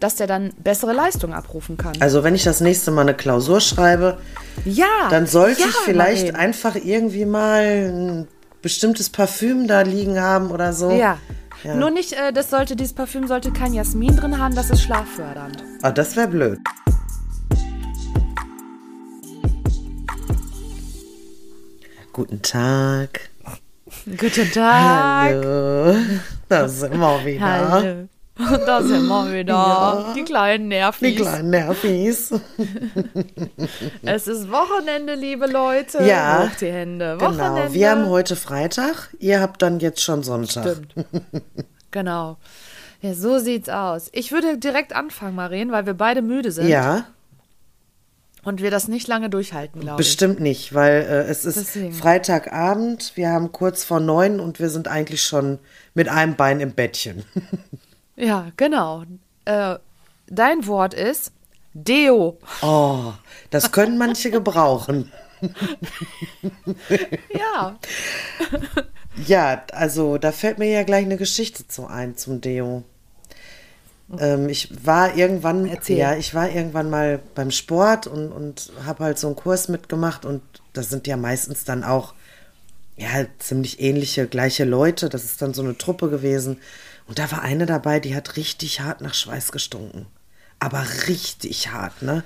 dass 0.00 0.16
der 0.16 0.26
dann 0.26 0.52
bessere 0.58 0.92
Leistung 0.92 1.32
abrufen 1.32 1.76
kann. 1.76 1.92
Also 2.00 2.24
wenn 2.24 2.34
ich 2.34 2.42
das 2.42 2.60
nächste 2.60 2.90
Mal 2.90 3.02
eine 3.02 3.14
Klausur 3.14 3.60
schreibe, 3.60 4.18
ja, 4.64 5.08
dann 5.10 5.26
sollte 5.26 5.60
ja, 5.60 5.68
ich 5.68 5.76
vielleicht 5.76 6.32
Maren. 6.32 6.36
einfach 6.36 6.74
irgendwie 6.74 7.26
mal 7.26 7.62
ein 7.62 8.28
bestimmtes 8.62 9.10
Parfüm 9.10 9.68
da 9.68 9.82
liegen 9.82 10.20
haben 10.20 10.50
oder 10.50 10.72
so. 10.72 10.90
Ja. 10.90 11.18
Ja. 11.62 11.74
Nur 11.74 11.90
nicht, 11.90 12.14
äh, 12.14 12.32
das 12.32 12.48
sollte, 12.48 12.74
dieses 12.74 12.94
Parfüm 12.94 13.28
sollte 13.28 13.52
kein 13.52 13.74
Jasmin 13.74 14.16
drin 14.16 14.38
haben, 14.38 14.54
das 14.54 14.70
ist 14.70 14.82
schlaffördernd. 14.82 15.62
Ah, 15.82 15.90
das 15.90 16.16
wäre 16.16 16.28
blöd. 16.28 16.58
Guten 22.14 22.40
Tag. 22.40 23.28
Guten 24.06 24.50
Tag. 24.50 25.34
Hallo. 25.34 25.96
Da 26.48 26.66
sind 26.66 26.98
wir 26.98 27.24
wieder. 27.26 27.70
Hallo. 27.70 28.08
Da 28.66 28.82
sind 28.82 29.06
wir 29.06 29.32
wieder. 29.32 29.52
Ja. 29.52 30.12
Die 30.14 30.22
kleinen 30.24 30.68
Nervis. 30.68 31.08
Die 31.08 31.14
kleinen 31.16 31.50
Nervis. 31.50 32.32
Es 34.02 34.26
ist 34.26 34.50
Wochenende, 34.50 35.14
liebe 35.14 35.46
Leute. 35.46 36.02
Ja. 36.02 36.44
Hoch 36.44 36.56
die 36.56 36.70
Hände. 36.72 37.16
Genau. 37.18 37.30
Wochenende. 37.30 37.74
Wir 37.74 37.90
haben 37.90 38.08
heute 38.08 38.36
Freitag. 38.36 39.10
Ihr 39.18 39.40
habt 39.40 39.62
dann 39.62 39.80
jetzt 39.80 40.02
schon 40.02 40.22
Sonntag. 40.22 40.76
Stimmt. 40.90 40.94
genau. 41.90 42.38
Ja, 43.02 43.14
so 43.14 43.38
sieht's 43.38 43.68
aus. 43.68 44.08
Ich 44.12 44.32
würde 44.32 44.58
direkt 44.58 44.94
anfangen, 44.94 45.34
Maren, 45.34 45.72
weil 45.72 45.86
wir 45.86 45.94
beide 45.94 46.22
müde 46.22 46.50
sind 46.52 46.68
Ja, 46.68 47.06
und 48.42 48.62
wir 48.62 48.70
das 48.70 48.88
nicht 48.88 49.06
lange 49.06 49.28
durchhalten, 49.28 49.80
glaube 49.82 50.00
ich. 50.00 50.06
bestimmt 50.06 50.40
nicht, 50.40 50.74
weil 50.74 51.02
äh, 51.02 51.30
es 51.30 51.44
ist 51.44 51.56
Deswegen. 51.58 51.92
Freitagabend. 51.92 53.12
Wir 53.14 53.30
haben 53.30 53.52
kurz 53.52 53.84
vor 53.84 54.00
neun 54.00 54.40
und 54.40 54.60
wir 54.60 54.70
sind 54.70 54.88
eigentlich 54.88 55.22
schon 55.22 55.58
mit 55.94 56.08
einem 56.08 56.36
Bein 56.36 56.60
im 56.60 56.72
Bettchen. 56.72 57.24
Ja, 58.20 58.52
genau. 58.56 59.04
Äh, 59.46 59.76
dein 60.28 60.66
Wort 60.66 60.94
ist 60.94 61.32
Deo. 61.72 62.38
Oh, 62.62 63.12
das 63.50 63.72
können 63.72 63.96
manche 63.96 64.30
gebrauchen. 64.30 65.10
Ja. 67.32 67.78
Ja, 69.26 69.62
also 69.72 70.18
da 70.18 70.32
fällt 70.32 70.58
mir 70.58 70.68
ja 70.70 70.82
gleich 70.82 71.04
eine 71.04 71.16
Geschichte 71.16 71.66
zu 71.66 71.86
ein 71.86 72.16
zum 72.16 72.42
Deo. 72.42 72.84
Ähm, 74.18 74.48
ich 74.50 74.84
war 74.84 75.16
irgendwann, 75.16 75.66
Erzähl. 75.66 75.96
ja, 75.96 76.14
ich 76.14 76.34
war 76.34 76.50
irgendwann 76.50 76.90
mal 76.90 77.20
beim 77.34 77.50
Sport 77.50 78.06
und, 78.06 78.32
und 78.32 78.70
habe 78.84 79.04
halt 79.04 79.18
so 79.18 79.28
einen 79.28 79.36
Kurs 79.36 79.68
mitgemacht 79.68 80.26
und 80.26 80.42
das 80.74 80.90
sind 80.90 81.06
ja 81.06 81.16
meistens 81.16 81.64
dann 81.64 81.84
auch 81.84 82.14
ja 82.96 83.24
ziemlich 83.38 83.80
ähnliche, 83.80 84.26
gleiche 84.26 84.64
Leute. 84.64 85.08
Das 85.08 85.24
ist 85.24 85.40
dann 85.40 85.54
so 85.54 85.62
eine 85.62 85.78
Truppe 85.78 86.10
gewesen 86.10 86.58
und 87.10 87.18
da 87.18 87.32
war 87.32 87.42
eine 87.42 87.66
dabei, 87.66 87.98
die 87.98 88.14
hat 88.14 88.36
richtig 88.36 88.82
hart 88.82 89.00
nach 89.00 89.14
Schweiß 89.14 89.50
gestunken, 89.50 90.06
aber 90.60 90.86
richtig 91.08 91.72
hart, 91.72 92.02
ne? 92.02 92.22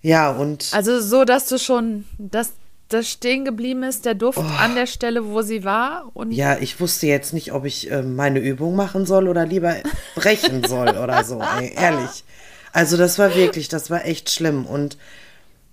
Ja 0.00 0.30
und 0.30 0.68
Also 0.70 1.00
so, 1.00 1.24
dass 1.24 1.48
du 1.48 1.58
schon, 1.58 2.04
dass 2.18 2.52
das 2.88 3.08
stehen 3.10 3.44
geblieben 3.44 3.82
ist, 3.82 4.04
der 4.04 4.14
Duft 4.14 4.38
an 4.38 4.76
der 4.76 4.86
Stelle, 4.86 5.26
wo 5.26 5.42
sie 5.42 5.64
war. 5.64 6.08
Und 6.14 6.28
Oh. 6.28 6.36
Ja, 6.36 6.56
ich 6.56 6.78
wusste 6.78 7.08
jetzt 7.08 7.32
nicht, 7.32 7.52
ob 7.52 7.64
ich 7.64 7.90
äh, 7.90 8.02
meine 8.02 8.38
Übung 8.38 8.76
machen 8.76 9.06
soll 9.06 9.26
oder 9.26 9.44
lieber 9.44 9.74
brechen 10.14 10.62
soll 10.62 10.90
oder 10.96 11.24
so, 11.24 11.42
ey, 11.58 11.74
ehrlich. 11.74 12.22
Also 12.72 12.96
das 12.96 13.18
war 13.18 13.34
wirklich, 13.34 13.66
das 13.66 13.90
war 13.90 14.04
echt 14.04 14.30
schlimm 14.30 14.66
und 14.66 14.98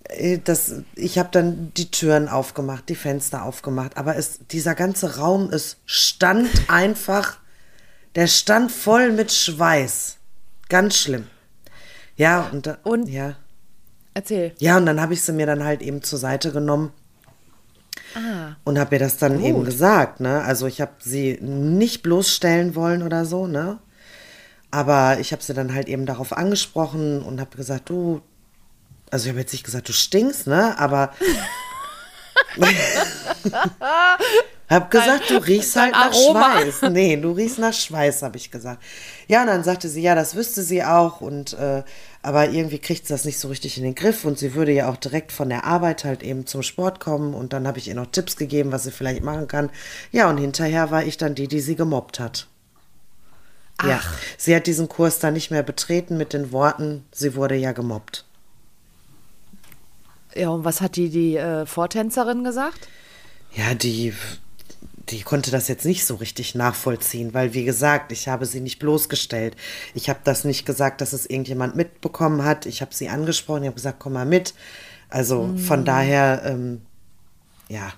äh, 0.08 0.40
das, 0.42 0.74
ich 0.96 1.18
habe 1.18 1.28
dann 1.30 1.70
die 1.76 1.92
Türen 1.92 2.28
aufgemacht, 2.28 2.88
die 2.88 2.96
Fenster 2.96 3.44
aufgemacht, 3.44 3.96
aber 3.96 4.16
es, 4.16 4.40
dieser 4.50 4.74
ganze 4.74 5.18
Raum, 5.18 5.50
es 5.52 5.76
stand 5.86 6.48
einfach, 6.66 7.38
der 8.14 8.26
stand 8.26 8.70
voll 8.72 9.12
mit 9.12 9.32
Schweiß, 9.32 10.16
ganz 10.68 10.96
schlimm. 10.96 11.26
Ja 12.16 12.48
und, 12.52 12.66
da, 12.66 12.78
Und- 12.82 13.08
ja, 13.08 13.36
erzähl. 14.14 14.52
ja 14.58 14.76
und 14.76 14.86
dann 14.86 15.00
habe 15.00 15.14
ich 15.14 15.22
sie 15.22 15.32
mir 15.32 15.46
dann 15.46 15.64
halt 15.64 15.82
eben 15.82 16.02
zur 16.02 16.18
Seite 16.18 16.52
genommen 16.52 16.92
Ah. 18.14 18.56
und 18.64 18.78
habe 18.78 18.94
ihr 18.96 18.98
das 18.98 19.16
dann 19.16 19.42
eben 19.42 19.64
gesagt, 19.64 20.20
ne? 20.20 20.42
Also 20.42 20.66
ich 20.66 20.80
habe 20.82 20.92
sie 20.98 21.38
nicht 21.40 22.02
bloßstellen 22.02 22.74
wollen 22.74 23.02
oder 23.02 23.24
so, 23.24 23.46
ne? 23.46 23.78
Aber 24.70 25.18
ich 25.18 25.32
habe 25.32 25.42
sie 25.42 25.54
dann 25.54 25.74
halt 25.74 25.88
eben 25.88 26.04
darauf 26.04 26.36
angesprochen 26.36 27.22
und 27.22 27.40
habe 27.40 27.56
gesagt, 27.56 27.88
du, 27.88 28.20
also 29.10 29.24
ich 29.24 29.30
habe 29.30 29.40
jetzt 29.40 29.52
nicht 29.52 29.64
gesagt, 29.64 29.88
du 29.88 29.92
stinkst, 29.94 30.46
ne? 30.46 30.78
Aber 30.78 31.12
hab 34.72 34.90
gesagt, 34.90 35.30
du 35.30 35.36
riechst 35.36 35.76
halt 35.76 35.92
nach 35.92 36.12
Aroma. 36.12 36.60
Schweiß. 36.60 36.90
Nee, 36.90 37.16
du 37.16 37.32
riechst 37.32 37.58
nach 37.58 37.72
Schweiß, 37.72 38.22
habe 38.22 38.36
ich 38.36 38.50
gesagt. 38.50 38.82
Ja, 39.28 39.42
und 39.42 39.48
dann 39.48 39.64
sagte 39.64 39.88
sie, 39.88 40.02
ja, 40.02 40.14
das 40.14 40.34
wüsste 40.34 40.62
sie 40.62 40.84
auch 40.84 41.20
und 41.20 41.52
äh, 41.54 41.82
aber 42.22 42.50
irgendwie 42.50 42.78
kriegt 42.78 43.06
sie 43.06 43.14
das 43.14 43.24
nicht 43.24 43.38
so 43.38 43.48
richtig 43.48 43.76
in 43.76 43.82
den 43.82 43.94
Griff 43.94 44.24
und 44.24 44.38
sie 44.38 44.54
würde 44.54 44.72
ja 44.72 44.88
auch 44.88 44.96
direkt 44.96 45.32
von 45.32 45.48
der 45.48 45.64
Arbeit 45.64 46.04
halt 46.04 46.22
eben 46.22 46.46
zum 46.46 46.62
Sport 46.62 47.00
kommen 47.00 47.34
und 47.34 47.52
dann 47.52 47.66
habe 47.66 47.78
ich 47.78 47.88
ihr 47.88 47.94
noch 47.94 48.06
Tipps 48.06 48.36
gegeben, 48.36 48.70
was 48.70 48.84
sie 48.84 48.92
vielleicht 48.92 49.22
machen 49.22 49.48
kann. 49.48 49.70
Ja, 50.12 50.30
und 50.30 50.38
hinterher 50.38 50.90
war 50.90 51.02
ich 51.04 51.16
dann 51.16 51.34
die, 51.34 51.48
die 51.48 51.60
sie 51.60 51.74
gemobbt 51.74 52.20
hat. 52.20 52.46
Ja, 53.84 54.00
sie 54.38 54.54
hat 54.54 54.68
diesen 54.68 54.88
Kurs 54.88 55.18
dann 55.18 55.34
nicht 55.34 55.50
mehr 55.50 55.64
betreten 55.64 56.16
mit 56.16 56.32
den 56.32 56.52
Worten, 56.52 57.04
sie 57.10 57.34
wurde 57.34 57.56
ja 57.56 57.72
gemobbt. 57.72 58.24
Ja, 60.34 60.50
und 60.50 60.64
was 60.64 60.80
hat 60.80 60.96
die, 60.96 61.10
die 61.10 61.36
äh, 61.36 61.66
Vortänzerin 61.66 62.44
gesagt? 62.44 62.88
Ja, 63.54 63.74
die, 63.74 64.14
die 65.08 65.22
konnte 65.22 65.50
das 65.50 65.68
jetzt 65.68 65.84
nicht 65.84 66.06
so 66.06 66.16
richtig 66.16 66.54
nachvollziehen, 66.54 67.34
weil 67.34 67.54
wie 67.54 67.64
gesagt, 67.64 68.12
ich 68.12 68.28
habe 68.28 68.46
sie 68.46 68.60
nicht 68.60 68.78
bloßgestellt. 68.78 69.56
Ich 69.94 70.08
habe 70.08 70.20
das 70.24 70.44
nicht 70.44 70.64
gesagt, 70.64 71.00
dass 71.00 71.12
es 71.12 71.26
irgendjemand 71.26 71.76
mitbekommen 71.76 72.44
hat. 72.44 72.66
Ich 72.66 72.80
habe 72.80 72.94
sie 72.94 73.08
angesprochen, 73.08 73.62
ich 73.62 73.68
habe 73.68 73.76
gesagt, 73.76 73.98
komm 73.98 74.14
mal 74.14 74.26
mit. 74.26 74.54
Also 75.08 75.54
von 75.58 75.84
daher, 75.84 76.42
ähm, 76.44 76.82
ja, 77.68 77.92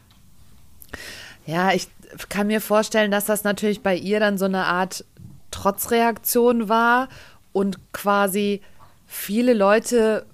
Ja, 1.46 1.72
ich 1.72 1.88
kann 2.28 2.46
mir 2.46 2.60
vorstellen, 2.60 3.10
dass 3.10 3.26
das 3.26 3.44
natürlich 3.44 3.82
bei 3.82 3.94
ihr 3.96 4.20
dann 4.20 4.38
so 4.38 4.46
eine 4.46 4.64
Art 4.64 5.04
Trotzreaktion 5.50 6.68
war 6.68 7.08
und 7.52 7.78
quasi 7.92 8.62
viele 9.06 9.54
Leute, 9.54 10.26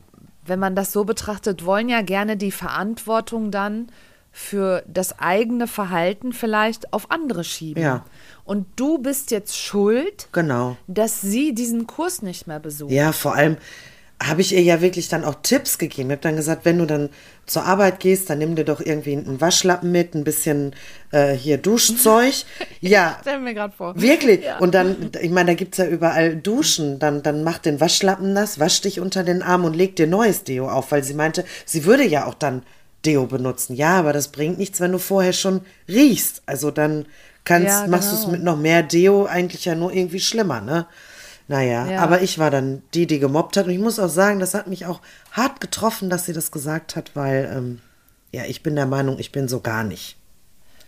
wenn 0.47 0.59
man 0.59 0.75
das 0.75 0.93
so 0.93 1.05
betrachtet, 1.05 1.65
wollen 1.65 1.89
ja 1.89 2.03
gerne 2.03 2.37
die 2.37 2.53
Verantwortung 2.53 3.51
dann 3.51 3.91
für 4.33 4.83
das 4.87 5.19
eigene 5.19 5.67
Verhalten 5.67 6.33
vielleicht 6.33 6.93
auf 6.93 7.11
andere 7.11 7.45
schieben. 7.45 7.83
Ja. 7.83 8.05
Und 8.45 8.67
du 8.77 8.99
bist 8.99 9.31
jetzt 9.31 9.57
schuld, 9.57 10.29
genau. 10.33 10.77
dass 10.87 11.21
sie 11.21 11.55
diesen 11.55 11.87
Kurs 11.87 12.23
nicht 12.23 12.47
mehr 12.47 12.61
besucht. 12.61 12.93
Ja, 12.93 13.13
vor 13.13 13.35
allem 13.35 13.57
habe 14.23 14.43
ich 14.43 14.53
ihr 14.53 14.61
ja 14.61 14.83
wirklich 14.83 15.09
dann 15.09 15.25
auch 15.25 15.37
Tipps 15.43 15.79
gegeben. 15.79 16.11
Ich 16.11 16.17
habe 16.17 16.23
dann 16.23 16.37
gesagt, 16.37 16.65
wenn 16.67 16.79
du 16.79 16.87
dann 16.87 17.09
zur 17.47 17.65
Arbeit 17.65 18.01
gehst, 18.01 18.29
dann 18.29 18.39
nimm 18.39 18.55
dir 18.55 18.65
doch 18.65 18.81
irgendwie 18.81 19.17
einen 19.17 19.41
Waschlappen 19.41 19.91
mit, 19.91 20.15
ein 20.15 20.25
bisschen 20.25 20.75
äh, 21.11 21.33
hier 21.33 21.57
Duschzeug. 21.57 22.35
ja, 22.81 23.17
Stell 23.23 23.41
mir 23.41 23.55
gerade 23.55 23.75
vor. 23.75 23.99
Wirklich. 24.01 24.41
Und 24.61 24.75
dann, 24.75 25.11
ich 25.21 25.31
meine, 25.31 25.53
da 25.53 25.55
gibt 25.55 25.75
es 25.75 25.79
ja 25.79 25.87
überall 25.87 26.37
Duschen. 26.37 26.99
Dann, 26.99 27.23
dann 27.23 27.43
mach 27.45 27.59
den 27.59 27.81
Waschlappen 27.81 28.35
nass, 28.35 28.61
wasch 28.61 28.83
dich 28.83 29.01
unter 29.01 29.25
den 29.25 29.43
Arm 29.43 29.65
und 29.65 29.75
leg 29.75 29.97
dir 29.97 30.07
neues 30.07 30.45
Deo 30.45 30.69
auf, 30.69 30.93
weil 30.93 31.03
sie 31.03 31.15
meinte, 31.15 31.45
sie 31.65 31.87
würde 31.87 32.05
ja 32.05 32.27
auch 32.27 32.35
dann 32.35 32.63
Deo 33.05 33.27
benutzen. 33.27 33.75
Ja, 33.77 33.99
aber 33.99 34.13
das 34.13 34.29
bringt 34.29 34.59
nichts, 34.59 34.81
wenn 34.81 34.93
du 34.93 34.99
vorher 34.99 35.33
schon 35.33 35.63
riechst. 35.89 36.43
Also 36.47 36.71
dann 36.71 37.07
kannst, 37.45 37.69
Ja, 37.69 37.87
machst 37.87 38.11
du 38.11 38.15
es 38.17 38.21
genau. 38.23 38.33
mit 38.33 38.43
noch 38.43 38.57
mehr 38.59 38.83
Deo 38.83 39.27
eigentlich 39.27 39.65
ja 39.65 39.75
nur 39.75 39.93
irgendwie 39.93 40.21
schlimmer, 40.21 40.61
ne? 40.61 40.87
Naja, 41.49 41.87
Ja. 41.91 42.01
aber 42.01 42.23
ich 42.23 42.39
war 42.39 42.51
dann 42.51 42.83
die, 42.95 43.07
die 43.07 43.19
gemobbt 43.19 43.57
hat. 43.57 43.67
Und 43.67 43.73
ich 43.73 43.79
muss 43.81 43.99
auch 43.99 44.09
sagen, 44.09 44.39
das 44.39 44.55
hat 44.55 44.67
mich 44.69 44.87
auch 44.87 45.01
hart 45.33 45.61
getroffen, 45.61 46.09
dass 46.11 46.27
sie 46.27 46.33
das 46.33 46.53
gesagt 46.53 46.95
hat, 46.95 47.11
weil, 47.15 47.51
ähm, 47.53 47.81
ja, 48.33 48.45
ich 48.45 48.63
bin 48.63 48.77
der 48.77 48.87
Meinung, 48.87 49.19
ich 49.19 49.33
bin 49.33 49.49
so 49.49 49.61
gar 49.61 49.83
nicht. 49.83 50.17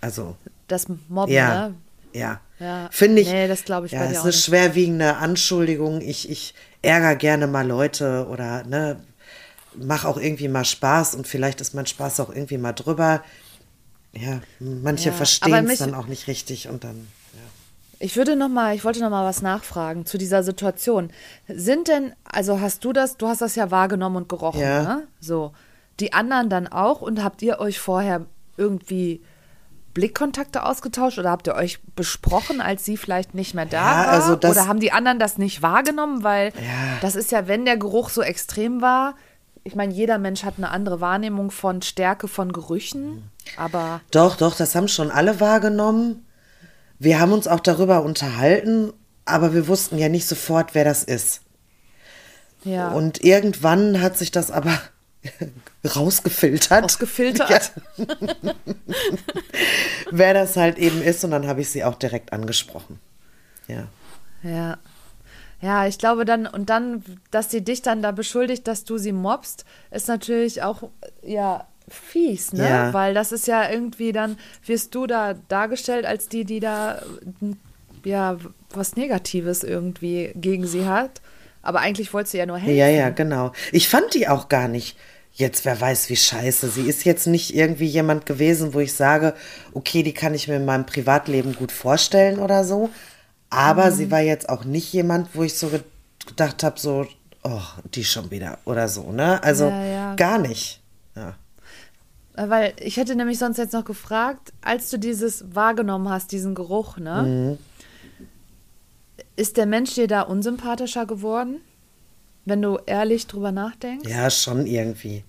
Also, 0.01 0.37
Das 0.69 0.87
Mobben, 1.09 1.33
ja, 1.33 1.69
ne? 1.69 1.75
ja. 2.13 2.41
Ja. 2.61 2.89
Finde 2.93 3.23
ich. 3.23 3.29
Nee, 3.29 3.49
das 3.49 3.65
glaub 3.65 3.85
ich 3.85 3.91
ja, 3.91 3.99
bei 4.01 4.07
dir 4.07 4.13
ist 4.13 4.19
auch 4.19 4.23
eine 4.25 4.31
nicht. 4.31 4.45
schwerwiegende 4.45 5.17
Anschuldigung. 5.17 6.01
Ich, 6.01 6.31
ich 6.31 6.55
ärgere 6.81 7.17
gerne 7.17 7.49
mal 7.49 7.67
Leute 7.67 8.29
oder 8.31 8.63
ne, 8.63 9.01
mach 9.77 10.05
auch 10.05 10.17
irgendwie 10.19 10.49
mal 10.49 10.65
Spaß 10.65 11.15
und 11.15 11.27
vielleicht 11.27 11.61
ist 11.61 11.75
mein 11.75 11.87
Spaß 11.87 12.21
auch 12.21 12.31
irgendwie 12.31 12.59
mal 12.59 12.73
drüber. 12.73 13.23
Ja, 14.13 14.41
manche 14.61 15.09
Ja, 15.11 15.15
verstehen 15.15 15.69
es 15.71 15.79
dann 15.79 15.95
auch 15.95 16.07
nicht 16.07 16.27
richtig 16.27 16.69
und 16.69 16.85
dann. 16.85 17.09
Ich 17.99 18.17
würde 18.17 18.35
noch 18.35 18.49
mal, 18.49 18.75
ich 18.75 18.85
wollte 18.85 18.99
noch 19.01 19.11
mal 19.11 19.25
was 19.25 19.43
nachfragen 19.43 20.07
zu 20.07 20.19
dieser 20.19 20.43
Situation. 20.43 21.13
Sind 21.47 21.87
denn, 21.87 22.13
also 22.25 22.61
hast 22.61 22.85
du 22.85 22.93
das, 22.93 23.17
du 23.17 23.29
hast 23.29 23.41
das 23.43 23.55
ja 23.55 23.71
wahrgenommen 23.71 24.17
und 24.17 24.29
gerochen, 24.29 24.61
Ja. 24.61 24.83
ne? 24.83 25.03
So. 25.21 25.53
Die 26.01 26.13
anderen 26.13 26.49
dann 26.51 26.67
auch 26.67 27.01
und 27.01 27.23
habt 27.23 27.43
ihr 27.43 27.61
euch 27.61 27.79
vorher 27.79 28.27
irgendwie 28.57 29.23
Blickkontakte 29.95 30.65
ausgetauscht 30.65 31.19
oder 31.19 31.31
habt 31.31 31.47
ihr 31.47 31.55
euch 31.55 31.79
besprochen, 31.95 32.61
als 32.61 32.85
sie 32.85 32.97
vielleicht 32.97 33.35
nicht 33.35 33.55
mehr 33.55 33.67
da 33.67 33.77
Ja, 33.77 33.99
war? 33.99 34.09
also 34.09 34.37
das- 34.37 34.51
oder 34.51 34.67
haben 34.67 34.81
die 34.81 34.91
anderen 34.91 35.19
das 35.19 35.39
nicht 35.39 35.63
wahrgenommen? 35.63 36.25
Weil 36.25 36.49
Ja. 36.57 36.99
das 37.03 37.15
ist 37.15 37.31
ja, 37.31 37.47
wenn 37.47 37.65
der 37.67 37.77
Geruch 37.77 38.09
so 38.09 38.23
extrem 38.23 38.81
war, 38.81 39.15
ich 39.65 39.75
meine, 39.75 39.93
jeder 39.93 40.19
Mensch 40.19 40.45
hat 40.45 40.55
eine 40.57 40.71
andere 40.71 41.01
Wahrnehmung 41.01 41.51
von 41.51 41.83
Stärke 41.83 42.29
von 42.29 42.53
Gerüchen, 42.53 43.31
aber 43.57 44.01
Doch, 44.11 44.37
doch, 44.37 44.57
das 44.57 44.75
haben 44.75 44.89
schon 44.89 45.11
alle 45.11 45.41
wahrgenommen. 45.41 46.27
Wir 46.99 47.21
haben 47.21 47.33
uns 47.33 47.49
auch 47.49 47.61
darüber 47.61 48.03
unterhalten, 48.03 48.93
aber 49.25 49.55
wir 49.55 49.69
wussten 49.69 49.99
ja 49.99 50.09
nicht 50.09 50.27
sofort, 50.27 50.75
wer 50.75 50.85
das 50.85 51.05
ist. 51.05 51.41
Ja. 52.65 52.89
Und 52.93 53.25
irgendwann 53.25 54.01
hat 54.01 54.17
sich 54.17 54.31
das 54.31 54.51
aber 54.51 54.79
rausgefiltert. 55.97 56.85
Ausgefiltert. 56.85 57.73
Wer 60.11 60.35
das 60.35 60.57
halt 60.57 60.79
eben 60.79 61.03
ist. 61.03 61.25
Und 61.25 61.31
dann 61.31 61.47
habe 61.47 61.61
ich 61.61 61.71
sie 61.71 61.85
auch 61.85 61.95
direkt 61.95 62.33
angesprochen. 62.33 62.99
Ja. 63.67 63.87
Ja. 64.43 64.79
Ja, 65.63 65.87
ich 65.87 65.99
glaube 65.99 66.25
dann, 66.25 66.47
und 66.47 66.71
dann, 66.71 67.05
dass 67.31 67.51
sie 67.51 67.63
dich 67.63 67.83
dann 67.83 68.03
da 68.03 68.11
beschuldigt, 68.11 68.67
dass 68.67 68.85
du 68.85 68.99
sie 68.99 69.13
mobst, 69.13 69.65
ist 69.93 70.09
natürlich 70.09 70.63
auch, 70.63 70.91
ja, 71.23 71.69
fies, 71.89 72.53
ne? 72.53 72.69
Ja. 72.69 72.93
Weil 72.93 73.15
das 73.15 73.31
ist 73.31 73.47
ja 73.47 73.71
irgendwie 73.71 74.13
dann, 74.13 74.39
wirst 74.67 74.95
du 74.95 75.07
da 75.07 75.35
dargestellt 75.49 76.05
als 76.05 76.29
die, 76.29 76.45
die 76.45 76.59
da, 76.59 77.01
ja, 78.05 78.39
was 78.71 78.97
Negatives 78.97 79.63
irgendwie 79.63 80.33
gegen 80.35 80.67
sie 80.67 80.87
hat. 80.87 81.21
Aber 81.63 81.79
eigentlich 81.79 82.13
wollte 82.13 82.31
sie 82.31 82.39
ja 82.39 82.47
nur 82.47 82.59
helfen. 82.59 82.77
Ja, 82.77 82.89
ja, 82.89 83.11
genau. 83.11 83.53
Ich 83.71 83.89
fand 83.89 84.15
die 84.15 84.27
auch 84.29 84.49
gar 84.49 84.67
nicht. 84.67 84.97
Jetzt, 85.35 85.65
wer 85.65 85.81
weiß, 85.81 86.11
wie 86.11 86.17
scheiße. 86.17 86.69
Sie 86.69 86.89
ist 86.89 87.05
jetzt 87.05 87.27
nicht 87.27 87.55
irgendwie 87.55 87.87
jemand 87.87 88.27
gewesen, 88.27 88.75
wo 88.75 88.81
ich 88.81 88.93
sage, 88.93 89.35
okay, 89.73 90.03
die 90.03 90.13
kann 90.13 90.35
ich 90.35 90.49
mir 90.49 90.57
in 90.57 90.65
meinem 90.65 90.87
Privatleben 90.87 91.55
gut 91.55 91.73
vorstellen 91.73 92.39
oder 92.39 92.65
so. 92.65 92.91
Aber 93.53 93.91
Mhm. 93.91 93.95
sie 93.95 94.11
war 94.11 94.21
jetzt 94.21 94.49
auch 94.49 94.65
nicht 94.65 94.93
jemand, 94.93 95.35
wo 95.35 95.43
ich 95.43 95.59
so 95.59 95.69
ge- 95.69 95.83
gedacht 96.27 96.63
habe, 96.63 96.81
so, 96.81 97.07
oh, 97.43 97.61
die 97.95 98.05
schon 98.05 98.31
wieder 98.31 98.59
oder 98.65 98.89
so, 98.89 99.13
ne? 99.13 99.43
Also 99.43 99.67
Ja, 99.69 99.85
ja. 99.85 100.15
gar 100.17 100.39
nicht. 100.39 100.81
Ja. 101.15 101.35
Äh, 102.37 102.49
Weil 102.49 102.73
ich 102.81 102.97
hätte 102.97 103.15
nämlich 103.15 103.39
sonst 103.39 103.59
jetzt 103.59 103.75
noch 103.75 103.85
gefragt, 103.85 104.53
als 104.63 104.89
du 104.89 104.99
dieses 104.99 105.55
wahrgenommen 105.55 106.09
hast, 106.09 106.33
diesen 106.33 106.55
Geruch, 106.55 106.97
ne? 106.97 107.23
Mhm. 107.23 107.59
Ist 109.37 109.57
der 109.57 109.67
Mensch 109.67 109.95
dir 109.95 110.07
da 110.09 110.23
unsympathischer 110.23 111.07
geworden? 111.07 111.61
Wenn 112.45 112.61
du 112.61 112.79
ehrlich 112.87 113.27
drüber 113.27 113.53
nachdenkst? 113.53 114.09
ja, 114.09 114.29
schon 114.31 114.67
irgendwie. 114.67 115.25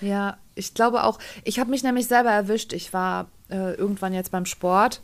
Ja, 0.00 0.36
ich 0.54 0.72
glaube 0.74 1.04
auch. 1.04 1.18
Ich 1.44 1.58
habe 1.58 1.70
mich 1.70 1.82
nämlich 1.82 2.06
selber 2.06 2.30
erwischt. 2.30 2.72
Ich 2.72 2.92
war 2.92 3.26
äh, 3.50 3.74
irgendwann 3.74 4.12
jetzt 4.14 4.30
beim 4.30 4.46
Sport 4.46 5.00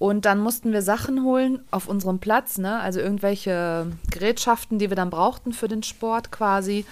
und 0.00 0.24
dann 0.24 0.38
mussten 0.40 0.72
wir 0.72 0.80
Sachen 0.80 1.24
holen 1.24 1.62
auf 1.70 1.86
unserem 1.86 2.20
Platz, 2.20 2.56
ne? 2.56 2.80
Also 2.80 3.00
irgendwelche 3.00 3.86
Gerätschaften, 4.10 4.78
die 4.78 4.88
wir 4.88 4.96
dann 4.96 5.10
brauchten 5.10 5.52
für 5.52 5.68
den 5.68 5.82
Sport 5.82 6.32
quasi. 6.32 6.86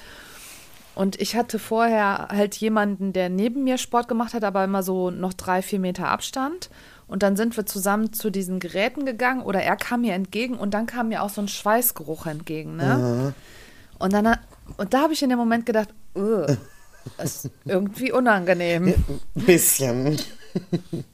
Und 0.95 1.19
ich 1.19 1.35
hatte 1.35 1.59
vorher 1.59 2.29
halt 2.31 2.55
jemanden, 2.57 3.15
der 3.15 3.31
neben 3.31 3.65
mir 3.65 3.79
Sport 3.79 4.09
gemacht 4.09 4.35
hat, 4.35 4.45
aber 4.45 4.63
immer 4.63 4.83
so 4.83 5.11
noch 5.11 5.33
drei, 5.33 5.63
vier 5.63 5.79
Meter 5.81 6.09
Abstand. 6.09 6.69
Und 7.07 7.23
dann 7.23 7.35
sind 7.35 7.57
wir 7.57 7.65
zusammen 7.65 8.13
zu 8.13 8.29
diesen 8.29 8.61
Geräten 8.61 9.07
gegangen 9.07 9.41
oder 9.41 9.63
er 9.63 9.77
kam 9.77 10.03
mir 10.03 10.13
entgegen 10.13 10.57
und 10.57 10.75
dann 10.75 10.85
kam 10.85 11.09
mir 11.09 11.23
auch 11.23 11.31
so 11.31 11.41
ein 11.41 11.49
Schweißgeruch 11.49 12.27
entgegen, 12.27 12.77
ne? 12.77 13.33
Und 13.99 14.13
dann 14.13 14.37
und 14.77 14.93
da 14.93 15.01
habe 15.01 15.15
ich 15.15 15.23
in 15.23 15.31
dem 15.31 15.39
Moment 15.39 15.65
gedacht, 15.65 15.89
"Ugh, 16.15 16.59
das 17.17 17.47
ist 17.47 17.53
irgendwie 17.65 18.13
unangenehm. 18.13 18.93
Ein 19.35 19.45
bisschen. 19.47 20.19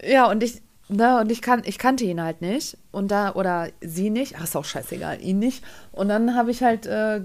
Ja, 0.02 0.28
und 0.28 0.42
ich, 0.42 0.60
ne, 0.88 1.20
und 1.20 1.30
ich 1.30 1.42
kann, 1.42 1.62
ich 1.64 1.78
kannte 1.78 2.04
ihn 2.04 2.22
halt 2.22 2.40
nicht. 2.40 2.76
Und 2.92 3.10
da, 3.10 3.34
oder 3.34 3.68
sie 3.80 4.10
nicht, 4.10 4.36
ach, 4.38 4.44
ist 4.44 4.56
auch 4.56 4.64
scheißegal, 4.64 5.20
ihn 5.20 5.38
nicht. 5.38 5.64
Und 5.92 6.08
dann 6.08 6.34
habe 6.34 6.50
ich 6.50 6.62
halt, 6.62 6.86
äh, 6.86 7.20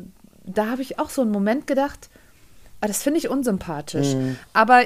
da 0.45 0.67
habe 0.67 0.81
ich 0.81 0.99
auch 0.99 1.09
so 1.09 1.21
einen 1.21 1.31
Moment 1.31 1.67
gedacht, 1.67 2.09
ah, 2.81 2.87
das 2.87 3.03
finde 3.03 3.19
ich 3.19 3.29
unsympathisch. 3.29 4.15
Aber 4.53 4.83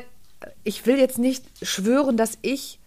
ich 0.64 0.86
will 0.86 0.98
jetzt 0.98 1.18
nicht 1.18 1.46
schwören, 1.62 2.18
dass 2.18 2.38
ich 2.42 2.80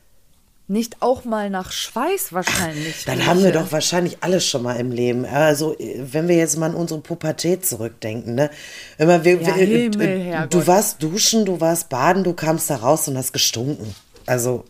nicht 0.68 1.00
auch 1.00 1.24
mal 1.24 1.48
nach 1.48 1.70
Schweiß 1.70 2.32
wahrscheinlich. 2.32 3.04
Dann 3.04 3.18
rieche. 3.18 3.30
haben 3.30 3.44
wir 3.44 3.52
doch 3.52 3.70
wahrscheinlich 3.70 4.18
alles 4.22 4.44
schon 4.44 4.62
mal 4.62 4.74
im 4.74 4.90
Leben. 4.90 5.24
Also, 5.24 5.78
äh, 5.78 6.00
wenn 6.12 6.26
wir 6.26 6.36
jetzt 6.36 6.58
mal 6.58 6.70
an 6.70 6.74
unsere 6.74 7.00
Pubertät 7.00 7.64
zurückdenken, 7.64 8.34
ne? 8.34 8.50
Immer 8.98 9.24
wir, 9.24 9.40
Ja, 9.40 9.56
wir, 9.56 9.66
Himmel, 9.66 10.32
äh, 10.32 10.46
du 10.48 10.66
warst 10.66 11.02
duschen, 11.02 11.44
du 11.44 11.60
warst 11.60 11.88
baden, 11.88 12.24
du 12.24 12.32
kamst 12.32 12.68
da 12.68 12.76
raus 12.76 13.06
und 13.06 13.16
hast 13.16 13.32
gestunken. 13.32 13.94
Also, 14.26 14.64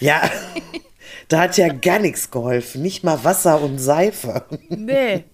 ja, 0.00 0.30
da 1.28 1.40
hat 1.40 1.56
ja 1.56 1.68
gar 1.72 1.98
nichts 1.98 2.30
geholfen. 2.30 2.82
Nicht 2.82 3.04
mal 3.04 3.24
Wasser 3.24 3.60
und 3.60 3.78
Seife. 3.78 4.44
Nee. 4.68 5.24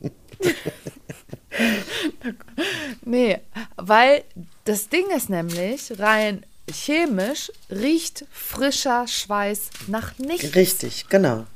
nee, 3.04 3.38
weil 3.76 4.22
das 4.64 4.88
Ding 4.88 5.06
ist 5.16 5.30
nämlich, 5.30 5.98
rein 5.98 6.44
chemisch 6.70 7.50
riecht 7.70 8.26
frischer 8.30 9.06
Schweiß 9.08 9.70
nach 9.86 10.18
nichts. 10.18 10.54
Richtig, 10.54 11.08
genau. 11.08 11.46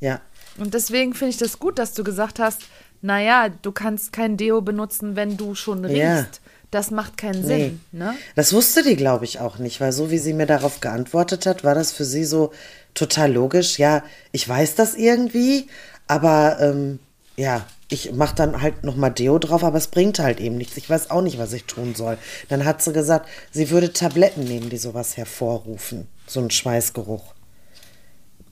Ja. 0.00 0.20
Und 0.56 0.74
deswegen 0.74 1.14
finde 1.14 1.30
ich 1.30 1.38
das 1.38 1.58
gut, 1.58 1.78
dass 1.78 1.94
du 1.94 2.04
gesagt 2.04 2.38
hast, 2.38 2.62
naja, 3.02 3.48
du 3.48 3.72
kannst 3.72 4.12
kein 4.12 4.36
Deo 4.36 4.60
benutzen, 4.60 5.16
wenn 5.16 5.36
du 5.36 5.54
schon 5.54 5.84
riechst. 5.84 5.98
Ja. 5.98 6.26
Das 6.70 6.90
macht 6.92 7.16
keinen 7.16 7.40
Nee. 7.46 7.46
Sinn. 7.64 7.80
Ne? 7.92 8.14
Das 8.36 8.52
wusste 8.52 8.82
die, 8.84 8.94
glaube 8.96 9.24
ich, 9.24 9.40
auch 9.40 9.58
nicht, 9.58 9.80
weil 9.80 9.92
so 9.92 10.10
wie 10.10 10.18
sie 10.18 10.32
mir 10.32 10.46
darauf 10.46 10.80
geantwortet 10.80 11.46
hat, 11.46 11.64
war 11.64 11.74
das 11.74 11.90
für 11.92 12.04
sie 12.04 12.24
so 12.24 12.52
total 12.94 13.32
logisch. 13.32 13.78
Ja, 13.78 14.04
ich 14.32 14.48
weiß 14.48 14.76
das 14.76 14.94
irgendwie, 14.94 15.66
aber 16.06 16.58
ähm, 16.60 17.00
ja, 17.36 17.64
ich 17.88 18.12
mache 18.12 18.36
dann 18.36 18.62
halt 18.62 18.84
nochmal 18.84 19.10
Deo 19.10 19.38
drauf, 19.40 19.64
aber 19.64 19.78
es 19.78 19.88
bringt 19.88 20.20
halt 20.20 20.38
eben 20.38 20.56
nichts. 20.58 20.76
Ich 20.76 20.88
weiß 20.88 21.10
auch 21.10 21.22
nicht, 21.22 21.38
was 21.38 21.52
ich 21.52 21.64
tun 21.64 21.96
soll. 21.96 22.18
Dann 22.48 22.64
hat 22.64 22.82
sie 22.82 22.92
gesagt, 22.92 23.28
sie 23.50 23.70
würde 23.70 23.92
Tabletten 23.92 24.44
nehmen, 24.44 24.70
die 24.70 24.76
sowas 24.78 25.16
hervorrufen. 25.16 26.06
So 26.28 26.38
ein 26.40 26.50
Schweißgeruch. 26.50 27.34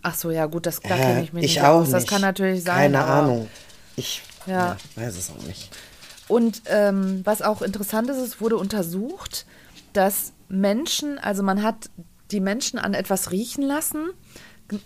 Ach 0.03 0.15
so, 0.17 0.31
ja 0.33 0.47
gut, 0.47 0.67
das 0.67 0.81
da 0.81 0.97
Äh, 0.97 0.99
kenne 0.99 1.23
ich 1.23 1.33
mich 1.33 1.45
ich 1.45 1.55
nicht 1.57 1.63
auch 1.63 1.83
aus. 1.83 1.91
Das 1.91 2.03
nicht. 2.03 2.11
kann 2.11 2.23
natürlich 2.23 2.65
sein. 2.65 2.93
Keine 2.93 3.05
Ahnung. 3.05 3.49
Ich 3.95 4.23
Ja. 4.47 4.77
ja, 4.97 5.03
weiß 5.05 5.17
es 5.17 5.31
auch 5.31 5.43
nicht. 5.47 5.71
Und 6.29 6.63
ähm, 6.67 7.23
was 7.25 7.43
auch 7.43 7.63
interessant 7.63 8.11
ist, 8.11 8.19
es 8.19 8.41
wurde 8.41 8.57
untersucht, 8.57 9.47
dass 9.93 10.33
Menschen, 10.49 11.19
also 11.19 11.43
man 11.43 11.63
hat 11.63 11.91
die 12.31 12.41
Menschen 12.41 12.79
an 12.79 12.95
etwas 12.95 13.31
riechen 13.31 13.63
lassen, 13.63 14.11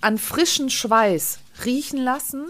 an 0.01 0.19
frischen 0.19 0.71
Schweiß 0.71 1.39
riechen 1.65 1.99
lassen. 1.99 2.47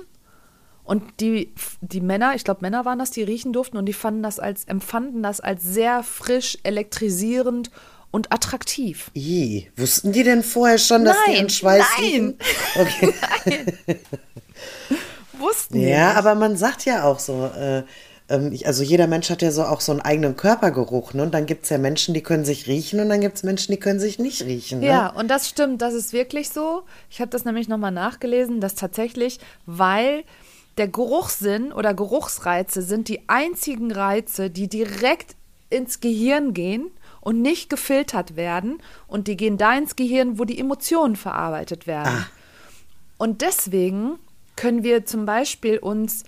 Und 0.85 1.21
die, 1.21 1.55
die 1.81 2.00
Männer, 2.00 2.35
ich 2.35 2.44
glaube 2.44 2.61
Männer 2.62 2.85
waren 2.85 2.99
das, 2.99 3.11
die 3.11 3.23
riechen 3.23 3.53
durften 3.53 3.77
und 3.79 3.87
die 3.87 3.93
fanden 3.93 4.23
das 4.23 4.39
als, 4.39 4.65
empfanden 4.65 5.23
das 5.23 5.41
als 5.41 5.62
sehr 5.62 6.03
frisch, 6.03 6.59
elektrisierend 6.65 7.71
und 8.11 8.31
attraktiv. 8.33 9.11
I, 9.15 9.71
wussten 9.77 10.13
die 10.13 10.22
denn 10.25 10.43
vorher 10.43 10.77
schon, 10.79 11.05
dass 11.06 11.17
die 11.27 11.32
Nein, 11.32 11.44
an 11.44 11.51
Schweiß 11.51 11.84
nein. 11.96 12.05
riechen? 12.05 12.39
Okay. 12.75 13.15
Wussten 15.39 15.75
die 15.75 15.87
Ja, 15.89 16.08
nicht. 16.08 16.17
aber 16.19 16.34
man 16.34 16.56
sagt 16.56 16.84
ja 16.84 17.05
auch 17.05 17.19
so, 17.19 17.46
äh, 17.46 17.84
ähm, 18.32 18.58
also 18.65 18.82
jeder 18.82 19.06
Mensch 19.06 19.31
hat 19.31 19.43
ja 19.43 19.51
so 19.51 19.62
auch 19.65 19.81
so 19.81 19.93
einen 19.93 20.01
eigenen 20.01 20.36
Körpergeruch, 20.36 21.15
ne? 21.15 21.24
Und 21.24 21.34
dann 21.34 21.46
gibt 21.46 21.65
es 21.65 21.70
ja 21.70 21.79
Menschen, 21.79 22.15
die 22.15 22.22
können 22.22 22.44
sich 22.44 22.67
riechen 22.67 23.01
und 23.01 23.08
dann 23.08 23.20
gibt 23.20 23.36
es 23.36 23.43
Menschen, 23.43 23.72
die 23.72 23.79
können 23.79 24.01
sich 24.01 24.19
nicht 24.19 24.43
riechen. 24.43 24.81
Ne? 24.81 24.86
Ja, 24.86 25.08
und 25.08 25.29
das 25.29 25.48
stimmt, 25.48 25.82
das 25.82 25.94
ist 25.94 26.12
wirklich 26.12 26.51
so. 26.51 26.82
Ich 27.10 27.20
habe 27.20 27.31
das 27.31 27.44
nämlich 27.44 27.69
nochmal 27.69 27.93
nachgelesen, 27.93 28.60
dass 28.60 28.74
tatsächlich, 28.74 29.39
weil 29.67 30.24
der 30.79 30.89
Geruchssinn 30.89 31.72
oder 31.72 31.93
Geruchsreize 31.93 32.82
sind 32.82 33.08
die 33.08 33.29
einzigen 33.29 33.93
Reize, 33.93 34.48
die 34.48 34.69
direkt 34.69 35.36
ins 35.69 36.01
Gehirn 36.01 36.55
gehen 36.55 36.91
und 37.20 37.43
nicht 37.43 37.69
gefiltert 37.69 38.36
werden. 38.36 38.79
Und 39.06 39.29
die 39.29 39.36
gehen 39.36 39.58
da 39.58 39.77
ins 39.77 39.96
Gehirn, 39.96 40.39
wo 40.39 40.44
die 40.44 40.58
Emotionen 40.58 41.17
verarbeitet 41.17 41.86
werden. 41.86 42.27
Und 43.19 43.43
deswegen 43.43 44.19
können 44.56 44.82
wir 44.82 45.06
zum 45.06 45.27
Beispiel 45.27 45.79
uns, 45.79 46.24